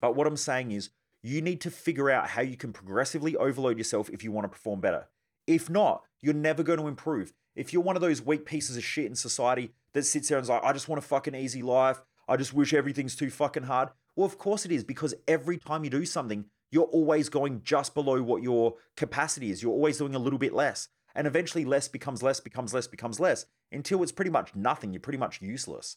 but 0.00 0.16
what 0.16 0.26
I'm 0.26 0.36
saying 0.36 0.72
is 0.72 0.90
you 1.22 1.40
need 1.40 1.60
to 1.60 1.70
figure 1.70 2.10
out 2.10 2.30
how 2.30 2.42
you 2.42 2.56
can 2.56 2.72
progressively 2.72 3.36
overload 3.36 3.78
yourself 3.78 4.10
if 4.10 4.24
you 4.24 4.32
want 4.32 4.44
to 4.44 4.48
perform 4.48 4.80
better. 4.80 5.08
If 5.46 5.70
not, 5.70 6.02
you're 6.20 6.34
never 6.34 6.62
going 6.62 6.78
to 6.78 6.88
improve. 6.88 7.32
If 7.54 7.72
you're 7.72 7.82
one 7.82 7.96
of 7.96 8.02
those 8.02 8.22
weak 8.22 8.46
pieces 8.46 8.76
of 8.76 8.84
shit 8.84 9.06
in 9.06 9.14
society 9.14 9.72
that 9.92 10.04
sits 10.04 10.28
there 10.28 10.38
and's 10.38 10.48
like, 10.48 10.64
I 10.64 10.72
just 10.72 10.88
want 10.88 11.02
a 11.02 11.06
fucking 11.06 11.34
easy 11.34 11.62
life, 11.62 12.00
I 12.26 12.36
just 12.36 12.54
wish 12.54 12.72
everything's 12.72 13.16
too 13.16 13.30
fucking 13.30 13.64
hard, 13.64 13.90
well, 14.16 14.26
of 14.26 14.38
course 14.38 14.64
it 14.64 14.72
is, 14.72 14.84
because 14.84 15.14
every 15.26 15.58
time 15.58 15.84
you 15.84 15.90
do 15.90 16.04
something, 16.04 16.44
you're 16.70 16.84
always 16.84 17.28
going 17.28 17.62
just 17.64 17.94
below 17.94 18.22
what 18.22 18.42
your 18.42 18.74
capacity 18.96 19.50
is. 19.50 19.62
You're 19.62 19.72
always 19.72 19.98
doing 19.98 20.14
a 20.14 20.18
little 20.18 20.38
bit 20.38 20.54
less. 20.54 20.88
And 21.14 21.26
eventually, 21.26 21.64
less 21.64 21.88
becomes 21.88 22.22
less, 22.22 22.40
becomes 22.40 22.72
less, 22.72 22.86
becomes 22.86 23.20
less 23.20 23.44
until 23.70 24.02
it's 24.02 24.12
pretty 24.12 24.30
much 24.30 24.54
nothing. 24.54 24.92
You're 24.92 25.00
pretty 25.00 25.18
much 25.18 25.42
useless. 25.42 25.96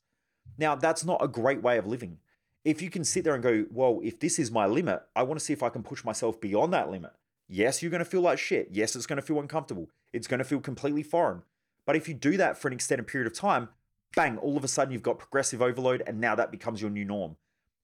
Now, 0.57 0.75
that's 0.75 1.05
not 1.05 1.23
a 1.23 1.27
great 1.27 1.61
way 1.61 1.77
of 1.77 1.87
living. 1.87 2.17
If 2.65 2.81
you 2.81 2.89
can 2.89 3.05
sit 3.05 3.23
there 3.23 3.33
and 3.33 3.43
go, 3.43 3.65
well, 3.71 4.01
if 4.03 4.19
this 4.19 4.39
is 4.39 4.51
my 4.51 4.65
limit, 4.65 5.01
I 5.15 5.23
want 5.23 5.39
to 5.39 5.45
see 5.45 5.53
if 5.53 5.63
I 5.63 5.69
can 5.69 5.83
push 5.83 6.03
myself 6.03 6.41
beyond 6.41 6.73
that 6.73 6.89
limit. 6.89 7.11
Yes, 7.47 7.81
you're 7.81 7.91
going 7.91 8.03
to 8.03 8.09
feel 8.09 8.21
like 8.21 8.39
shit. 8.39 8.69
Yes, 8.71 8.95
it's 8.95 9.05
going 9.05 9.17
to 9.17 9.25
feel 9.25 9.39
uncomfortable. 9.39 9.89
It's 10.11 10.27
going 10.27 10.39
to 10.39 10.43
feel 10.43 10.59
completely 10.59 11.03
foreign. 11.03 11.43
But 11.85 11.95
if 11.95 12.07
you 12.07 12.13
do 12.13 12.37
that 12.37 12.57
for 12.57 12.67
an 12.67 12.73
extended 12.73 13.07
period 13.07 13.27
of 13.27 13.37
time, 13.37 13.69
bang, 14.15 14.37
all 14.37 14.57
of 14.57 14.63
a 14.63 14.67
sudden 14.67 14.91
you've 14.91 15.03
got 15.03 15.19
progressive 15.19 15.61
overload, 15.61 16.01
and 16.07 16.19
now 16.19 16.35
that 16.35 16.51
becomes 16.51 16.81
your 16.81 16.89
new 16.89 17.05
norm. 17.05 17.37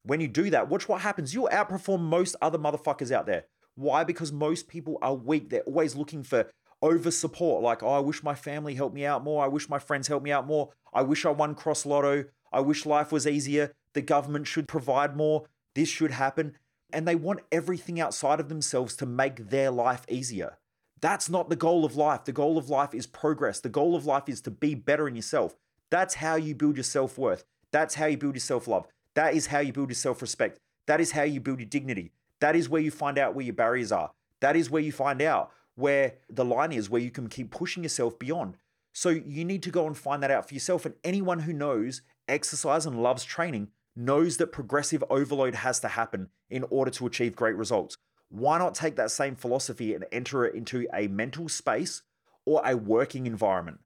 When 0.03 0.20
you 0.20 0.27
do 0.27 0.50
that, 0.50 0.70
watch 0.70 0.88
what 0.88 1.01
happens. 1.01 1.34
You'll 1.34 1.50
outperform 1.50 2.01
most 2.01 2.36
other 2.41 2.58
motherfuckers 2.58 3.12
out 3.12 3.25
there. 3.25 3.46
Why? 3.75 4.03
Because 4.03 4.31
most 4.31 4.67
people 4.67 4.98
are 5.01 5.13
weak. 5.13 5.50
They're 5.50 5.62
always 5.62 5.96
looking 5.96 6.24
for 6.24 6.50
over 6.81 7.12
support. 7.12 7.63
Like, 7.63 7.84
oh, 7.84 7.89
I 7.89 8.00
wish 8.00 8.24
my 8.24 8.36
family 8.36 8.75
helped 8.75 8.96
me 8.96 9.05
out 9.05 9.24
more. 9.24 9.43
I 9.43 9.48
wish 9.48 9.70
my 9.70 9.79
friends 9.79 10.08
helped 10.08 10.25
me 10.25 10.31
out 10.31 10.48
more. 10.48 10.70
I 10.93 11.03
wish 11.03 11.25
I 11.25 11.29
won 11.29 11.55
cross 11.55 11.86
lotto. 11.86 12.25
I 12.51 12.60
wish 12.62 12.86
life 12.86 13.12
was 13.12 13.27
easier. 13.27 13.74
The 13.93 14.01
government 14.01 14.48
should 14.48 14.67
provide 14.67 15.15
more. 15.15 15.46
This 15.75 15.89
should 15.89 16.12
happen. 16.12 16.58
And 16.91 17.08
they 17.08 17.15
want 17.15 17.41
everything 17.51 18.00
outside 18.00 18.39
of 18.39 18.50
themselves 18.50 18.96
to 18.98 19.05
make 19.05 19.50
their 19.50 19.72
life 19.72 20.05
easier. 20.10 20.58
That's 21.00 21.29
not 21.29 21.50
the 21.50 21.55
goal 21.55 21.86
of 21.86 21.96
life. 21.96 22.25
The 22.25 22.31
goal 22.31 22.58
of 22.58 22.70
life 22.70 22.93
is 22.93 23.08
progress. 23.08 23.60
The 23.60 23.70
goal 23.70 23.96
of 23.96 24.05
life 24.05 24.27
is 24.27 24.41
to 24.41 24.51
be 24.51 24.75
better 24.75 25.08
in 25.08 25.15
yourself. 25.15 25.55
That's 25.89 26.15
how 26.15 26.36
you 26.36 26.53
build 26.53 26.77
your 26.77 26.84
self 26.84 27.17
worth. 27.17 27.43
That's 27.72 27.96
how 27.96 28.05
you 28.05 28.17
build 28.17 28.36
your 28.36 28.41
self 28.41 28.67
love. 28.67 28.88
That 29.15 29.34
is 29.34 29.48
how 29.48 29.60
you 29.60 29.74
build 29.74 29.89
your 29.89 29.96
self 29.96 30.22
respect. 30.22 30.60
That 30.88 31.01
is 31.01 31.12
how 31.12 31.24
you 31.24 31.39
build 31.39 31.60
your 31.60 31.70
dignity. 31.70 32.12
That 32.39 32.56
is 32.56 32.70
where 32.70 32.82
you 32.82 32.91
find 32.91 33.18
out 33.18 33.36
where 33.36 33.46
your 33.46 33.53
barriers 33.53 33.91
are. 33.91 34.12
That 34.39 34.56
is 34.56 34.70
where 34.70 34.82
you 34.82 34.91
find 34.91 35.22
out 35.22 35.51
where 35.75 36.15
the 36.30 36.46
line 36.46 36.72
is, 36.72 36.89
where 36.89 37.01
you 37.01 37.12
can 37.12 37.27
keep 37.27 37.51
pushing 37.51 37.84
yourself 37.84 38.18
beyond. 38.18 38.56
So 38.94 39.10
you 39.10 39.46
need 39.46 39.63
to 39.63 39.70
go 39.70 39.88
and 39.88 39.98
find 39.98 40.22
that 40.22 40.32
out 40.32 40.48
for 40.48 40.53
yourself. 40.53 40.86
And 40.86 40.96
anyone 41.03 41.39
who 41.39 41.53
knows 41.53 42.01
exercise 42.27 42.86
and 42.86 43.01
loves 43.01 43.24
training 43.24 43.70
knows 43.96 44.38
that 44.38 44.51
progressive 44.51 45.03
overload 45.10 45.56
has 45.56 45.80
to 45.82 45.89
happen 45.89 46.30
in 46.50 46.65
order 46.70 46.91
to 46.91 47.06
achieve 47.06 47.36
great 47.36 47.56
results. 47.56 47.98
Why 48.30 48.58
not 48.58 48.75
take 48.75 48.96
that 48.96 49.12
same 49.12 49.36
philosophy 49.36 49.94
and 49.94 50.06
enter 50.12 50.46
it 50.46 50.56
into 50.56 50.88
a 50.94 51.08
mental 51.08 51.50
space 51.50 52.01
or 52.46 52.62
a 52.65 52.75
working 52.75 53.27
environment? 53.27 53.80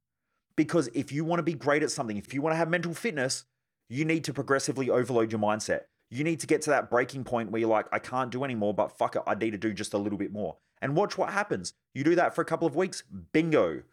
Because 0.55 0.87
if 0.93 1.11
you 1.11 1.25
want 1.25 1.39
to 1.39 1.43
be 1.43 1.53
great 1.53 1.83
at 1.83 1.91
something, 1.91 2.17
if 2.17 2.33
you 2.33 2.41
want 2.41 2.53
to 2.53 2.57
have 2.57 2.69
mental 2.69 2.93
fitness, 2.93 3.45
you 3.89 4.05
need 4.05 4.23
to 4.25 4.33
progressively 4.33 4.89
overload 4.89 5.31
your 5.31 5.39
mindset. 5.39 5.81
You 6.09 6.23
need 6.23 6.39
to 6.41 6.47
get 6.47 6.61
to 6.63 6.69
that 6.71 6.89
breaking 6.89 7.23
point 7.23 7.51
where 7.51 7.59
you're 7.59 7.69
like, 7.69 7.87
I 7.91 7.99
can't 7.99 8.31
do 8.31 8.43
anymore, 8.43 8.73
but 8.73 8.97
fuck 8.97 9.15
it, 9.15 9.23
I 9.27 9.35
need 9.35 9.51
to 9.51 9.57
do 9.57 9.73
just 9.73 9.93
a 9.93 9.97
little 9.97 10.17
bit 10.17 10.31
more. 10.31 10.57
And 10.81 10.95
watch 10.95 11.17
what 11.17 11.33
happens. 11.33 11.73
You 11.93 12.03
do 12.03 12.15
that 12.15 12.35
for 12.35 12.41
a 12.41 12.45
couple 12.45 12.67
of 12.67 12.75
weeks, 12.75 13.03
bingo. 13.33 13.83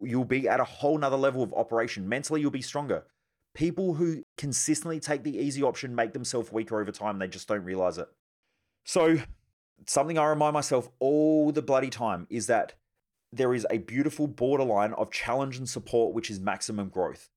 You'll 0.00 0.24
be 0.24 0.48
at 0.48 0.60
a 0.60 0.64
whole 0.64 0.98
nother 0.98 1.16
level 1.16 1.42
of 1.42 1.52
operation. 1.54 2.08
Mentally, 2.08 2.40
you'll 2.40 2.50
be 2.50 2.62
stronger. 2.62 3.04
People 3.54 3.94
who 3.94 4.22
consistently 4.36 5.00
take 5.00 5.24
the 5.24 5.36
easy 5.36 5.62
option 5.62 5.94
make 5.94 6.12
themselves 6.12 6.52
weaker 6.52 6.80
over 6.80 6.92
time. 6.92 7.18
They 7.18 7.26
just 7.26 7.48
don't 7.48 7.64
realize 7.64 7.98
it. 7.98 8.08
So, 8.84 9.18
something 9.86 10.18
I 10.18 10.26
remind 10.26 10.54
myself 10.54 10.88
all 11.00 11.50
the 11.50 11.62
bloody 11.62 11.90
time 11.90 12.26
is 12.30 12.46
that 12.46 12.74
there 13.32 13.52
is 13.52 13.66
a 13.70 13.78
beautiful 13.78 14.26
borderline 14.26 14.92
of 14.94 15.10
challenge 15.10 15.58
and 15.58 15.68
support, 15.68 16.14
which 16.14 16.30
is 16.30 16.38
maximum 16.38 16.88
growth. 16.88 17.30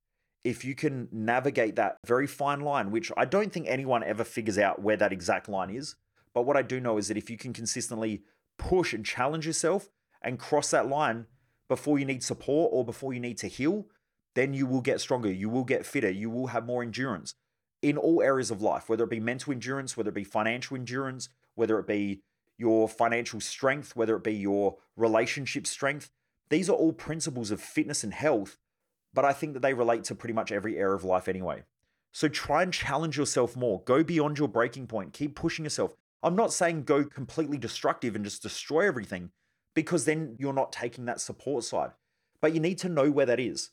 If 0.44 0.64
you 0.64 0.74
can 0.74 1.08
navigate 1.12 1.76
that 1.76 1.98
very 2.04 2.26
fine 2.26 2.60
line, 2.60 2.90
which 2.90 3.12
I 3.16 3.24
don't 3.24 3.52
think 3.52 3.66
anyone 3.68 4.02
ever 4.02 4.24
figures 4.24 4.58
out 4.58 4.82
where 4.82 4.96
that 4.96 5.12
exact 5.12 5.48
line 5.48 5.70
is, 5.70 5.94
but 6.34 6.42
what 6.42 6.56
I 6.56 6.62
do 6.62 6.80
know 6.80 6.98
is 6.98 7.08
that 7.08 7.16
if 7.16 7.30
you 7.30 7.36
can 7.36 7.52
consistently 7.52 8.22
push 8.58 8.92
and 8.92 9.04
challenge 9.04 9.46
yourself 9.46 9.88
and 10.20 10.38
cross 10.38 10.70
that 10.70 10.88
line 10.88 11.26
before 11.68 11.98
you 11.98 12.04
need 12.04 12.22
support 12.22 12.70
or 12.72 12.84
before 12.84 13.12
you 13.12 13.20
need 13.20 13.38
to 13.38 13.46
heal, 13.46 13.86
then 14.34 14.54
you 14.54 14.66
will 14.66 14.80
get 14.80 15.00
stronger, 15.00 15.30
you 15.30 15.48
will 15.48 15.64
get 15.64 15.86
fitter, 15.86 16.10
you 16.10 16.30
will 16.30 16.48
have 16.48 16.66
more 16.66 16.82
endurance 16.82 17.34
in 17.82 17.96
all 17.96 18.22
areas 18.22 18.50
of 18.50 18.62
life, 18.62 18.88
whether 18.88 19.04
it 19.04 19.10
be 19.10 19.20
mental 19.20 19.52
endurance, 19.52 19.96
whether 19.96 20.10
it 20.10 20.14
be 20.14 20.24
financial 20.24 20.76
endurance, 20.76 21.28
whether 21.54 21.78
it 21.78 21.86
be 21.86 22.22
your 22.56 22.88
financial 22.88 23.40
strength, 23.40 23.96
whether 23.96 24.16
it 24.16 24.24
be 24.24 24.34
your 24.34 24.76
relationship 24.96 25.66
strength. 25.66 26.10
These 26.48 26.70
are 26.70 26.76
all 26.76 26.92
principles 26.92 27.50
of 27.50 27.60
fitness 27.60 28.04
and 28.04 28.14
health, 28.14 28.56
but 29.14 29.24
I 29.24 29.32
think 29.32 29.54
that 29.54 29.60
they 29.60 29.74
relate 29.74 30.04
to 30.04 30.14
pretty 30.14 30.32
much 30.32 30.52
every 30.52 30.76
area 30.76 30.94
of 30.94 31.04
life 31.04 31.28
anyway. 31.28 31.64
So 32.12 32.28
try 32.28 32.62
and 32.62 32.72
challenge 32.72 33.16
yourself 33.16 33.56
more. 33.56 33.82
Go 33.84 34.02
beyond 34.02 34.38
your 34.38 34.48
breaking 34.48 34.86
point. 34.86 35.12
Keep 35.12 35.34
pushing 35.34 35.64
yourself. 35.64 35.94
I'm 36.22 36.36
not 36.36 36.52
saying 36.52 36.84
go 36.84 37.04
completely 37.04 37.58
destructive 37.58 38.14
and 38.14 38.24
just 38.24 38.42
destroy 38.42 38.86
everything 38.86 39.30
because 39.74 40.04
then 40.04 40.36
you're 40.38 40.52
not 40.52 40.72
taking 40.72 41.06
that 41.06 41.20
support 41.20 41.64
side. 41.64 41.92
But 42.40 42.54
you 42.54 42.60
need 42.60 42.78
to 42.78 42.88
know 42.88 43.10
where 43.10 43.26
that 43.26 43.40
is 43.40 43.70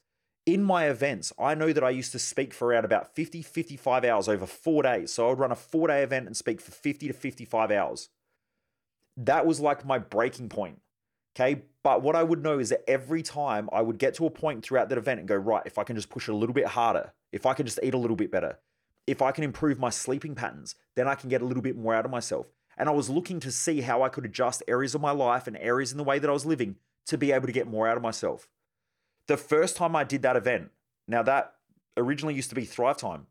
in 0.53 0.63
my 0.63 0.85
events, 0.85 1.31
I 1.39 1.55
know 1.55 1.73
that 1.73 1.83
I 1.83 1.89
used 1.89 2.11
to 2.13 2.19
speak 2.19 2.53
for 2.53 2.69
around 2.69 2.85
about 2.85 3.13
50, 3.15 3.41
55 3.41 4.03
hours 4.05 4.27
over 4.27 4.45
four 4.45 4.83
days. 4.83 5.13
So 5.13 5.25
I 5.25 5.29
would 5.29 5.39
run 5.39 5.51
a 5.51 5.55
four 5.55 5.87
day 5.87 6.03
event 6.03 6.27
and 6.27 6.35
speak 6.35 6.61
for 6.61 6.71
50 6.71 7.07
to 7.07 7.13
55 7.13 7.71
hours. 7.71 8.09
That 9.17 9.45
was 9.45 9.59
like 9.59 9.85
my 9.85 9.99
breaking 9.99 10.49
point. 10.49 10.79
Okay. 11.35 11.63
But 11.83 12.01
what 12.01 12.15
I 12.15 12.23
would 12.23 12.43
know 12.43 12.59
is 12.59 12.69
that 12.69 12.89
every 12.89 13.23
time 13.23 13.69
I 13.71 13.81
would 13.81 13.97
get 13.97 14.13
to 14.15 14.25
a 14.25 14.29
point 14.29 14.63
throughout 14.63 14.89
that 14.89 14.97
event 14.97 15.19
and 15.19 15.27
go, 15.27 15.35
right, 15.35 15.63
if 15.65 15.77
I 15.77 15.83
can 15.83 15.95
just 15.95 16.09
push 16.09 16.27
it 16.27 16.33
a 16.33 16.35
little 16.35 16.53
bit 16.53 16.67
harder, 16.67 17.13
if 17.31 17.45
I 17.45 17.53
can 17.53 17.65
just 17.65 17.79
eat 17.81 17.93
a 17.93 17.97
little 17.97 18.17
bit 18.17 18.31
better, 18.31 18.59
if 19.07 19.21
I 19.21 19.31
can 19.31 19.43
improve 19.43 19.79
my 19.79 19.89
sleeping 19.89 20.35
patterns, 20.35 20.75
then 20.95 21.07
I 21.07 21.15
can 21.15 21.29
get 21.29 21.41
a 21.41 21.45
little 21.45 21.63
bit 21.63 21.77
more 21.77 21.95
out 21.95 22.05
of 22.05 22.11
myself. 22.11 22.47
And 22.77 22.89
I 22.89 22.91
was 22.91 23.09
looking 23.09 23.39
to 23.41 23.51
see 23.51 23.81
how 23.81 24.03
I 24.03 24.09
could 24.09 24.25
adjust 24.25 24.63
areas 24.67 24.93
of 24.93 25.01
my 25.01 25.11
life 25.11 25.47
and 25.47 25.57
areas 25.57 25.91
in 25.91 25.97
the 25.97 26.03
way 26.03 26.19
that 26.19 26.29
I 26.29 26.33
was 26.33 26.45
living 26.45 26.75
to 27.07 27.17
be 27.17 27.31
able 27.31 27.47
to 27.47 27.53
get 27.53 27.67
more 27.67 27.87
out 27.87 27.97
of 27.97 28.03
myself. 28.03 28.47
The 29.27 29.37
first 29.37 29.75
time 29.75 29.95
I 29.95 30.03
did 30.03 30.21
that 30.21 30.35
event, 30.35 30.71
now 31.07 31.23
that 31.23 31.55
originally 31.97 32.35
used 32.35 32.49
to 32.49 32.55
be 32.55 32.65
Thrive 32.65 32.97
Time. 32.97 33.27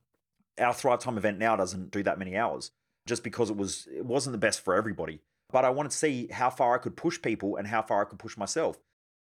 Our 0.59 0.75
Thrive 0.75 1.01
Time 1.01 1.17
event 1.17 1.39
now 1.39 1.57
doesn't 1.57 1.91
do 1.91 2.03
that 2.03 2.19
many 2.19 2.37
hours 2.37 2.73
just 3.07 3.25
because 3.25 3.51
it 3.51 3.57
was 3.57 3.89
it 3.95 4.05
wasn't 4.05 4.33
the 4.33 4.39
best 4.39 4.61
for 4.61 4.75
everybody. 4.75 5.21
But 5.51 5.65
I 5.65 5.71
wanted 5.71 5.91
to 5.93 5.97
see 5.97 6.29
how 6.29 6.51
far 6.51 6.75
I 6.75 6.79
could 6.79 6.97
push 6.97 7.21
people 7.21 7.57
and 7.57 7.67
how 7.67 7.83
far 7.83 8.03
I 8.03 8.05
could 8.05 8.19
push 8.19 8.37
myself. 8.37 8.79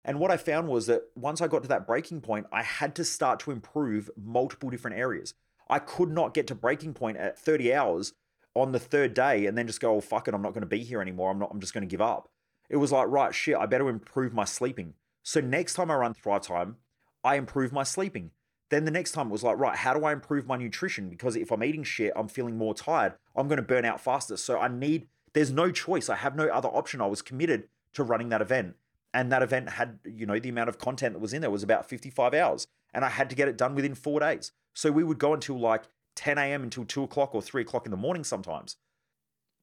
And 0.04 0.18
what 0.18 0.30
I 0.30 0.36
found 0.36 0.68
was 0.68 0.86
that 0.86 1.02
once 1.14 1.40
I 1.40 1.48
got 1.48 1.62
to 1.62 1.68
that 1.68 1.86
breaking 1.86 2.20
point, 2.20 2.46
I 2.52 2.62
had 2.62 2.94
to 2.96 3.04
start 3.04 3.40
to 3.40 3.50
improve 3.50 4.10
multiple 4.16 4.70
different 4.70 4.96
areas. 4.96 5.34
I 5.68 5.78
could 5.78 6.10
not 6.10 6.34
get 6.34 6.46
to 6.48 6.54
breaking 6.54 6.94
point 6.94 7.18
at 7.18 7.38
30 7.38 7.74
hours 7.74 8.14
on 8.54 8.72
the 8.72 8.78
third 8.78 9.14
day 9.14 9.46
and 9.46 9.56
then 9.56 9.66
just 9.66 9.80
go, 9.80 9.94
oh, 9.94 10.00
fuck 10.00 10.26
it, 10.26 10.34
I'm 10.34 10.42
not 10.42 10.54
going 10.54 10.62
to 10.62 10.66
be 10.66 10.82
here 10.82 11.00
anymore. 11.00 11.30
I'm 11.30 11.38
not, 11.38 11.50
I'm 11.52 11.60
just 11.60 11.74
going 11.74 11.86
to 11.86 11.90
give 11.90 12.00
up. 12.00 12.28
It 12.70 12.76
was 12.76 12.92
like, 12.92 13.08
right, 13.08 13.34
shit, 13.34 13.56
I 13.56 13.66
better 13.66 13.88
improve 13.88 14.32
my 14.32 14.44
sleeping. 14.44 14.94
So 15.22 15.40
next 15.40 15.74
time 15.74 15.90
I 15.90 15.94
run 15.96 16.14
Thrive 16.14 16.42
Time, 16.42 16.76
I 17.22 17.36
improve 17.36 17.72
my 17.72 17.82
sleeping. 17.82 18.30
Then 18.70 18.84
the 18.84 18.90
next 18.90 19.12
time 19.12 19.28
it 19.28 19.32
was 19.32 19.42
like, 19.42 19.58
right, 19.58 19.76
how 19.76 19.94
do 19.94 20.04
I 20.04 20.12
improve 20.12 20.46
my 20.46 20.56
nutrition? 20.56 21.08
Because 21.08 21.36
if 21.36 21.50
I'm 21.50 21.64
eating 21.64 21.84
shit, 21.84 22.12
I'm 22.16 22.28
feeling 22.28 22.56
more 22.56 22.74
tired. 22.74 23.14
I'm 23.34 23.48
going 23.48 23.56
to 23.56 23.62
burn 23.62 23.84
out 23.84 24.00
faster. 24.00 24.36
So 24.36 24.58
I 24.58 24.68
need, 24.68 25.08
there's 25.32 25.50
no 25.50 25.70
choice. 25.70 26.08
I 26.08 26.16
have 26.16 26.36
no 26.36 26.46
other 26.48 26.68
option. 26.68 27.00
I 27.00 27.06
was 27.06 27.22
committed 27.22 27.68
to 27.94 28.02
running 28.02 28.28
that 28.30 28.42
event. 28.42 28.76
And 29.14 29.32
that 29.32 29.42
event 29.42 29.70
had, 29.70 29.98
you 30.04 30.26
know, 30.26 30.38
the 30.38 30.48
amount 30.48 30.68
of 30.68 30.78
content 30.78 31.14
that 31.14 31.20
was 31.20 31.32
in 31.32 31.40
there 31.40 31.50
was 31.50 31.62
about 31.62 31.88
55 31.88 32.34
hours. 32.34 32.66
And 32.92 33.04
I 33.04 33.08
had 33.08 33.30
to 33.30 33.36
get 33.36 33.48
it 33.48 33.56
done 33.56 33.74
within 33.74 33.94
four 33.94 34.20
days. 34.20 34.52
So 34.74 34.92
we 34.92 35.04
would 35.04 35.18
go 35.18 35.32
until 35.32 35.58
like 35.58 35.84
10 36.16 36.38
a.m. 36.38 36.62
until 36.62 36.84
2 36.84 37.02
o'clock 37.04 37.34
or 37.34 37.42
3 37.42 37.62
o'clock 37.62 37.86
in 37.86 37.90
the 37.90 37.96
morning 37.96 38.24
sometimes. 38.24 38.76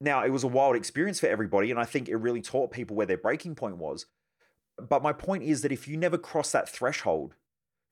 Now, 0.01 0.25
it 0.25 0.31
was 0.31 0.43
a 0.43 0.48
wild 0.48 0.75
experience 0.75 1.19
for 1.19 1.27
everybody. 1.27 1.72
And 1.72 1.79
I 1.79 1.86
think 1.86 2.10
it 2.10 2.17
really 2.17 2.41
taught 2.41 2.72
people 2.72 2.95
where 2.95 3.05
their 3.05 3.17
breaking 3.17 3.55
point 3.55 3.77
was. 3.77 4.07
But 4.77 5.03
my 5.03 5.13
point 5.13 5.43
is 5.43 5.62
that 5.62 5.72
if 5.72 5.88
you 5.88 5.95
never 5.95 6.17
cross 6.17 6.51
that 6.51 6.67
threshold, 6.67 7.36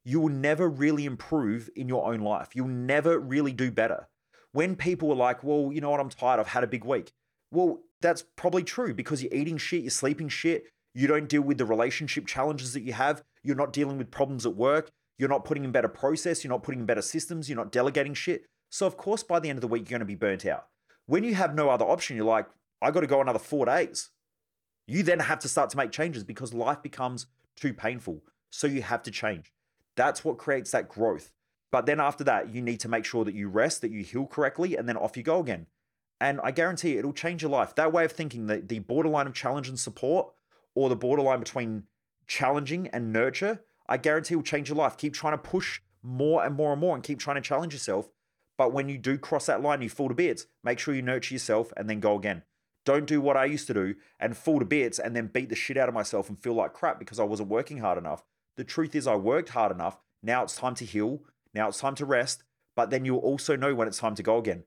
you 0.04 0.20
will 0.20 0.30
never 0.30 0.68
really 0.68 1.06
improve 1.06 1.70
in 1.76 1.88
your 1.88 2.12
own 2.12 2.20
life. 2.20 2.50
You'll 2.54 2.68
never 2.68 3.20
really 3.20 3.54
do 3.54 3.72
better. 3.72 4.10
When 4.52 4.76
people 4.76 5.12
are 5.12 5.16
like, 5.16 5.44
well, 5.44 5.72
you 5.72 5.82
know 5.82 5.90
what, 5.90 6.00
I'm 6.00 6.10
tired, 6.10 6.40
I've 6.40 6.48
had 6.48 6.64
a 6.64 6.68
big 6.68 6.84
week. 6.84 7.14
Well, 7.54 7.82
that's 8.02 8.24
probably 8.36 8.64
true 8.64 8.96
because 8.96 9.22
you're 9.22 9.34
eating 9.34 9.58
shit, 9.58 9.84
you're 9.84 9.92
sleeping 9.92 10.28
shit, 10.28 10.66
you 10.96 11.08
don't 11.08 11.30
deal 11.30 11.44
with 11.44 11.60
the 11.60 11.66
relationship 11.66 12.26
challenges 12.26 12.74
that 12.74 12.82
you 12.82 12.94
have, 12.94 13.24
you're 13.44 13.56
not 13.56 13.72
dealing 13.72 14.00
with 14.00 14.10
problems 14.10 14.48
at 14.48 14.56
work, 14.56 14.90
you're 15.20 15.30
not 15.30 15.46
putting 15.46 15.64
in 15.64 15.72
better 15.72 15.88
process, 15.88 16.44
you're 16.44 16.52
not 16.52 16.64
putting 16.64 16.82
in 16.82 16.86
better 16.88 17.04
systems, 17.04 17.48
you're 17.48 17.56
not 17.56 17.72
delegating 17.72 18.16
shit. 18.16 18.46
So, 18.72 18.88
of 18.88 18.98
course, 18.98 19.22
by 19.22 19.40
the 19.40 19.50
end 19.50 19.58
of 19.58 19.62
the 19.62 19.68
week, 19.68 19.84
you're 19.84 20.00
going 20.00 20.00
to 20.00 20.06
be 20.06 20.16
burnt 20.16 20.48
out. 20.48 20.66
When 21.06 21.24
you 21.24 21.36
have 21.36 21.54
no 21.54 21.70
other 21.70 21.86
option, 21.86 22.16
you're 22.16 22.26
like, 22.26 22.48
I 22.82 22.90
got 22.90 23.02
to 23.02 23.08
go 23.08 23.22
another 23.22 23.38
four 23.38 23.68
days. 23.68 24.10
You 24.88 25.04
then 25.04 25.20
have 25.20 25.40
to 25.40 25.48
start 25.48 25.70
to 25.70 25.78
make 25.78 25.92
changes 25.92 26.24
because 26.24 26.56
life 26.56 26.82
becomes 26.82 27.28
too 27.56 27.72
painful. 27.74 28.24
So 28.50 28.66
you 28.66 28.82
have 28.82 29.04
to 29.04 29.12
change. 29.12 29.54
That's 29.96 30.26
what 30.26 30.40
creates 30.40 30.72
that 30.72 30.90
growth. 30.90 31.32
But 31.72 31.86
then 31.86 32.00
after 32.00 32.24
that, 32.24 32.54
you 32.54 32.64
need 32.64 32.80
to 32.80 32.90
make 32.90 33.06
sure 33.06 33.24
that 33.24 33.36
you 33.36 33.48
rest, 33.48 33.82
that 33.82 33.92
you 33.92 34.04
heal 34.04 34.26
correctly, 34.26 34.76
and 34.76 34.90
then 34.90 34.98
off 34.98 35.16
you 35.16 35.22
go 35.22 35.40
again. 35.40 35.68
And 36.24 36.40
I 36.42 36.52
guarantee 36.52 36.96
it'll 36.98 37.12
change 37.12 37.42
your 37.42 37.52
life. 37.52 37.76
That 37.76 37.92
way 37.92 38.06
of 38.06 38.14
thinking, 38.14 38.48
the, 38.48 38.62
the 38.62 38.80
borderline 38.80 39.28
of 39.28 39.34
challenge 39.34 39.68
and 39.68 39.78
support, 39.78 40.32
or 40.74 40.88
the 40.88 40.96
borderline 40.96 41.40
between 41.40 41.84
challenging 42.28 42.88
and 42.94 43.12
nurture, 43.12 43.60
I 43.90 43.98
guarantee 43.98 44.38
will 44.38 44.44
change 44.44 44.70
your 44.70 44.78
life. 44.78 44.96
Keep 44.96 45.16
trying 45.16 45.34
to 45.34 45.38
push 45.38 45.82
more 46.02 46.46
and 46.46 46.56
more 46.56 46.72
and 46.72 46.80
more 46.80 46.96
and 46.96 47.04
keep 47.04 47.20
trying 47.20 47.36
to 47.36 47.42
challenge 47.42 47.74
yourself. 47.74 48.08
But 48.58 48.72
when 48.72 48.88
you 48.88 48.98
do 48.98 49.18
cross 49.18 49.48
that 49.48 49.62
line, 49.62 49.82
you 49.82 49.90
fall 49.90 50.08
to 50.08 50.16
bits. 50.16 50.48
Make 50.64 50.80
sure 50.80 50.96
you 50.96 51.02
nurture 51.02 51.36
yourself 51.36 51.74
and 51.76 51.90
then 51.90 52.00
go 52.00 52.16
again. 52.16 52.44
Don't 52.86 53.06
do 53.06 53.20
what 53.20 53.36
I 53.36 53.44
used 53.44 53.68
to 53.68 53.74
do 53.74 53.96
and 54.18 54.38
fall 54.38 54.60
to 54.60 54.66
bits 54.66 55.00
and 55.00 55.18
then 55.18 55.28
beat 55.28 55.50
the 55.50 55.56
shit 55.56 55.76
out 55.76 55.90
of 55.90 55.94
myself 55.94 56.30
and 56.30 56.40
feel 56.40 56.54
like 56.54 56.72
crap 56.72 57.00
because 57.00 57.20
I 57.20 57.26
wasn't 57.26 57.50
working 57.50 57.80
hard 57.80 57.98
enough. 57.98 58.24
The 58.56 58.64
truth 58.64 58.96
is, 58.96 59.08
I 59.08 59.16
worked 59.18 59.50
hard 59.50 59.74
enough. 59.74 60.00
Now 60.22 60.44
it's 60.44 60.56
time 60.56 60.76
to 60.76 60.86
heal. 60.86 61.24
Now 61.54 61.68
it's 61.68 61.82
time 61.82 61.96
to 61.96 62.06
rest. 62.06 62.46
But 62.78 62.92
then 62.92 63.04
you'll 63.04 63.18
also 63.18 63.58
know 63.58 63.76
when 63.76 63.90
it's 63.90 64.00
time 64.00 64.16
to 64.16 64.24
go 64.24 64.38
again. 64.38 64.64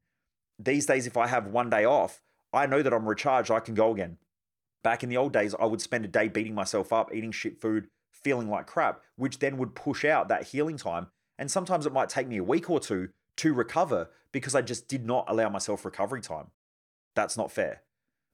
These 0.59 0.87
days, 0.87 1.07
if 1.07 1.17
I 1.17 1.27
have 1.27 1.47
one 1.47 1.71
day 1.71 1.85
off, 1.85 2.23
I 2.53 2.67
know 2.67 2.83
that 2.83 2.93
I'm 2.93 3.09
recharged. 3.09 3.51
I 3.51 3.61
can 3.61 3.75
go 3.75 3.93
again. 3.93 4.19
Back 4.83 5.03
in 5.03 5.09
the 5.09 5.17
old 5.17 5.33
days, 5.33 5.55
I 5.59 5.67
would 5.67 5.81
spend 5.81 6.05
a 6.05 6.09
day 6.09 6.29
beating 6.29 6.55
myself 6.55 6.93
up, 6.93 7.15
eating 7.15 7.33
shit 7.33 7.61
food, 7.61 7.89
feeling 8.11 8.49
like 8.49 8.67
crap, 8.67 9.03
which 9.17 9.39
then 9.39 9.59
would 9.59 9.75
push 9.75 10.05
out 10.05 10.29
that 10.29 10.49
healing 10.49 10.79
time. 10.79 11.09
And 11.39 11.51
sometimes 11.51 11.87
it 11.87 11.93
might 11.93 12.09
take 12.09 12.29
me 12.29 12.39
a 12.39 12.45
week 12.45 12.71
or 12.71 12.81
two 12.81 13.11
to 13.37 13.53
recover 13.53 14.11
because 14.33 14.55
I 14.55 14.63
just 14.63 14.89
did 14.89 15.05
not 15.05 15.27
allow 15.29 15.49
myself 15.49 15.85
recovery 15.85 16.23
time. 16.23 16.47
That's 17.15 17.37
not 17.37 17.53
fair 17.53 17.83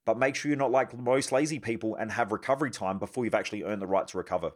but 0.05 0.19
make 0.19 0.35
sure 0.35 0.49
you're 0.49 0.59
not 0.59 0.71
like 0.71 0.97
most 0.99 1.33
lazy 1.33 1.59
people 1.59 1.95
and 1.95 2.11
have 2.13 2.33
recovery 2.33 2.71
time 2.71 2.99
before 2.99 3.25
you've 3.25 3.35
actually 3.35 3.63
earned 3.63 3.83
the 3.83 3.87
right 3.87 4.07
to 4.09 4.19
recover. 4.19 4.53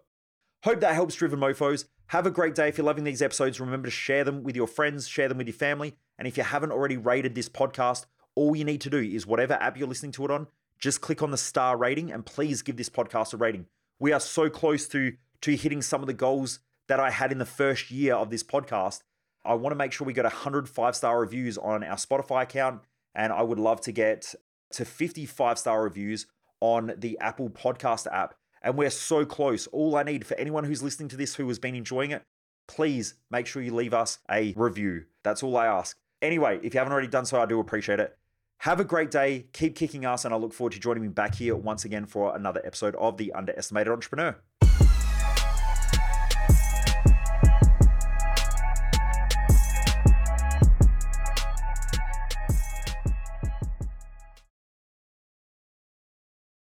Hope 0.64 0.80
that 0.80 0.94
helps, 0.94 1.14
Driven 1.14 1.38
Mofos. 1.38 1.84
Have 2.08 2.26
a 2.26 2.30
great 2.30 2.54
day. 2.54 2.68
If 2.68 2.78
you're 2.78 2.86
loving 2.86 3.04
these 3.04 3.22
episodes, 3.22 3.60
remember 3.60 3.86
to 3.86 3.92
share 3.92 4.24
them 4.24 4.42
with 4.42 4.56
your 4.56 4.66
friends, 4.66 5.06
share 5.06 5.28
them 5.28 5.38
with 5.38 5.46
your 5.46 5.54
family. 5.54 5.96
And 6.18 6.26
if 6.26 6.36
you 6.36 6.42
haven't 6.42 6.72
already 6.72 6.96
rated 6.96 7.34
this 7.34 7.48
podcast, 7.48 8.06
all 8.34 8.56
you 8.56 8.64
need 8.64 8.80
to 8.82 8.90
do 8.90 8.98
is 8.98 9.26
whatever 9.26 9.54
app 9.54 9.76
you're 9.76 9.88
listening 9.88 10.12
to 10.12 10.24
it 10.24 10.30
on, 10.30 10.46
just 10.78 11.00
click 11.00 11.22
on 11.22 11.30
the 11.30 11.36
star 11.36 11.76
rating 11.76 12.12
and 12.12 12.26
please 12.26 12.62
give 12.62 12.76
this 12.76 12.90
podcast 12.90 13.32
a 13.32 13.36
rating. 13.36 13.66
We 13.98 14.12
are 14.12 14.20
so 14.20 14.50
close 14.50 14.86
to, 14.88 15.14
to 15.40 15.56
hitting 15.56 15.82
some 15.82 16.02
of 16.02 16.06
the 16.06 16.12
goals 16.12 16.60
that 16.88 17.00
I 17.00 17.10
had 17.10 17.32
in 17.32 17.38
the 17.38 17.46
first 17.46 17.90
year 17.90 18.14
of 18.14 18.30
this 18.30 18.42
podcast. 18.42 19.02
I 19.44 19.54
want 19.54 19.72
to 19.72 19.76
make 19.76 19.92
sure 19.92 20.06
we 20.06 20.12
get 20.12 20.24
100 20.24 20.68
five 20.68 20.96
star 20.96 21.20
reviews 21.20 21.56
on 21.58 21.82
our 21.82 21.96
Spotify 21.96 22.42
account. 22.42 22.82
And 23.14 23.32
I 23.32 23.42
would 23.42 23.58
love 23.58 23.80
to 23.82 23.92
get 23.92 24.34
to 24.72 24.84
55 24.84 25.58
star 25.58 25.82
reviews 25.82 26.26
on 26.60 26.92
the 26.98 27.18
Apple 27.20 27.48
Podcast 27.48 28.06
app. 28.12 28.34
And 28.62 28.76
we're 28.76 28.90
so 28.90 29.24
close. 29.24 29.66
All 29.68 29.96
I 29.96 30.02
need 30.02 30.26
for 30.26 30.34
anyone 30.34 30.64
who's 30.64 30.82
listening 30.82 31.08
to 31.10 31.16
this 31.16 31.36
who 31.36 31.46
has 31.48 31.58
been 31.58 31.74
enjoying 31.74 32.10
it, 32.10 32.22
please 32.66 33.14
make 33.30 33.46
sure 33.46 33.62
you 33.62 33.74
leave 33.74 33.94
us 33.94 34.18
a 34.30 34.52
review. 34.56 35.04
That's 35.22 35.42
all 35.42 35.56
I 35.56 35.66
ask. 35.66 35.96
Anyway, 36.26 36.58
if 36.64 36.74
you 36.74 36.78
haven't 36.78 36.92
already 36.92 37.06
done 37.06 37.24
so, 37.24 37.40
I 37.40 37.46
do 37.46 37.60
appreciate 37.60 38.00
it. 38.00 38.18
Have 38.58 38.80
a 38.80 38.84
great 38.84 39.12
day. 39.12 39.46
Keep 39.52 39.76
kicking 39.76 40.04
ass, 40.04 40.24
and 40.24 40.34
I 40.34 40.36
look 40.36 40.52
forward 40.52 40.72
to 40.72 40.80
joining 40.80 41.04
me 41.04 41.08
back 41.08 41.36
here 41.36 41.54
once 41.54 41.84
again 41.84 42.04
for 42.04 42.34
another 42.34 42.60
episode 42.64 42.96
of 42.96 43.16
The 43.16 43.32
Underestimated 43.32 43.92
Entrepreneur. 43.92 44.36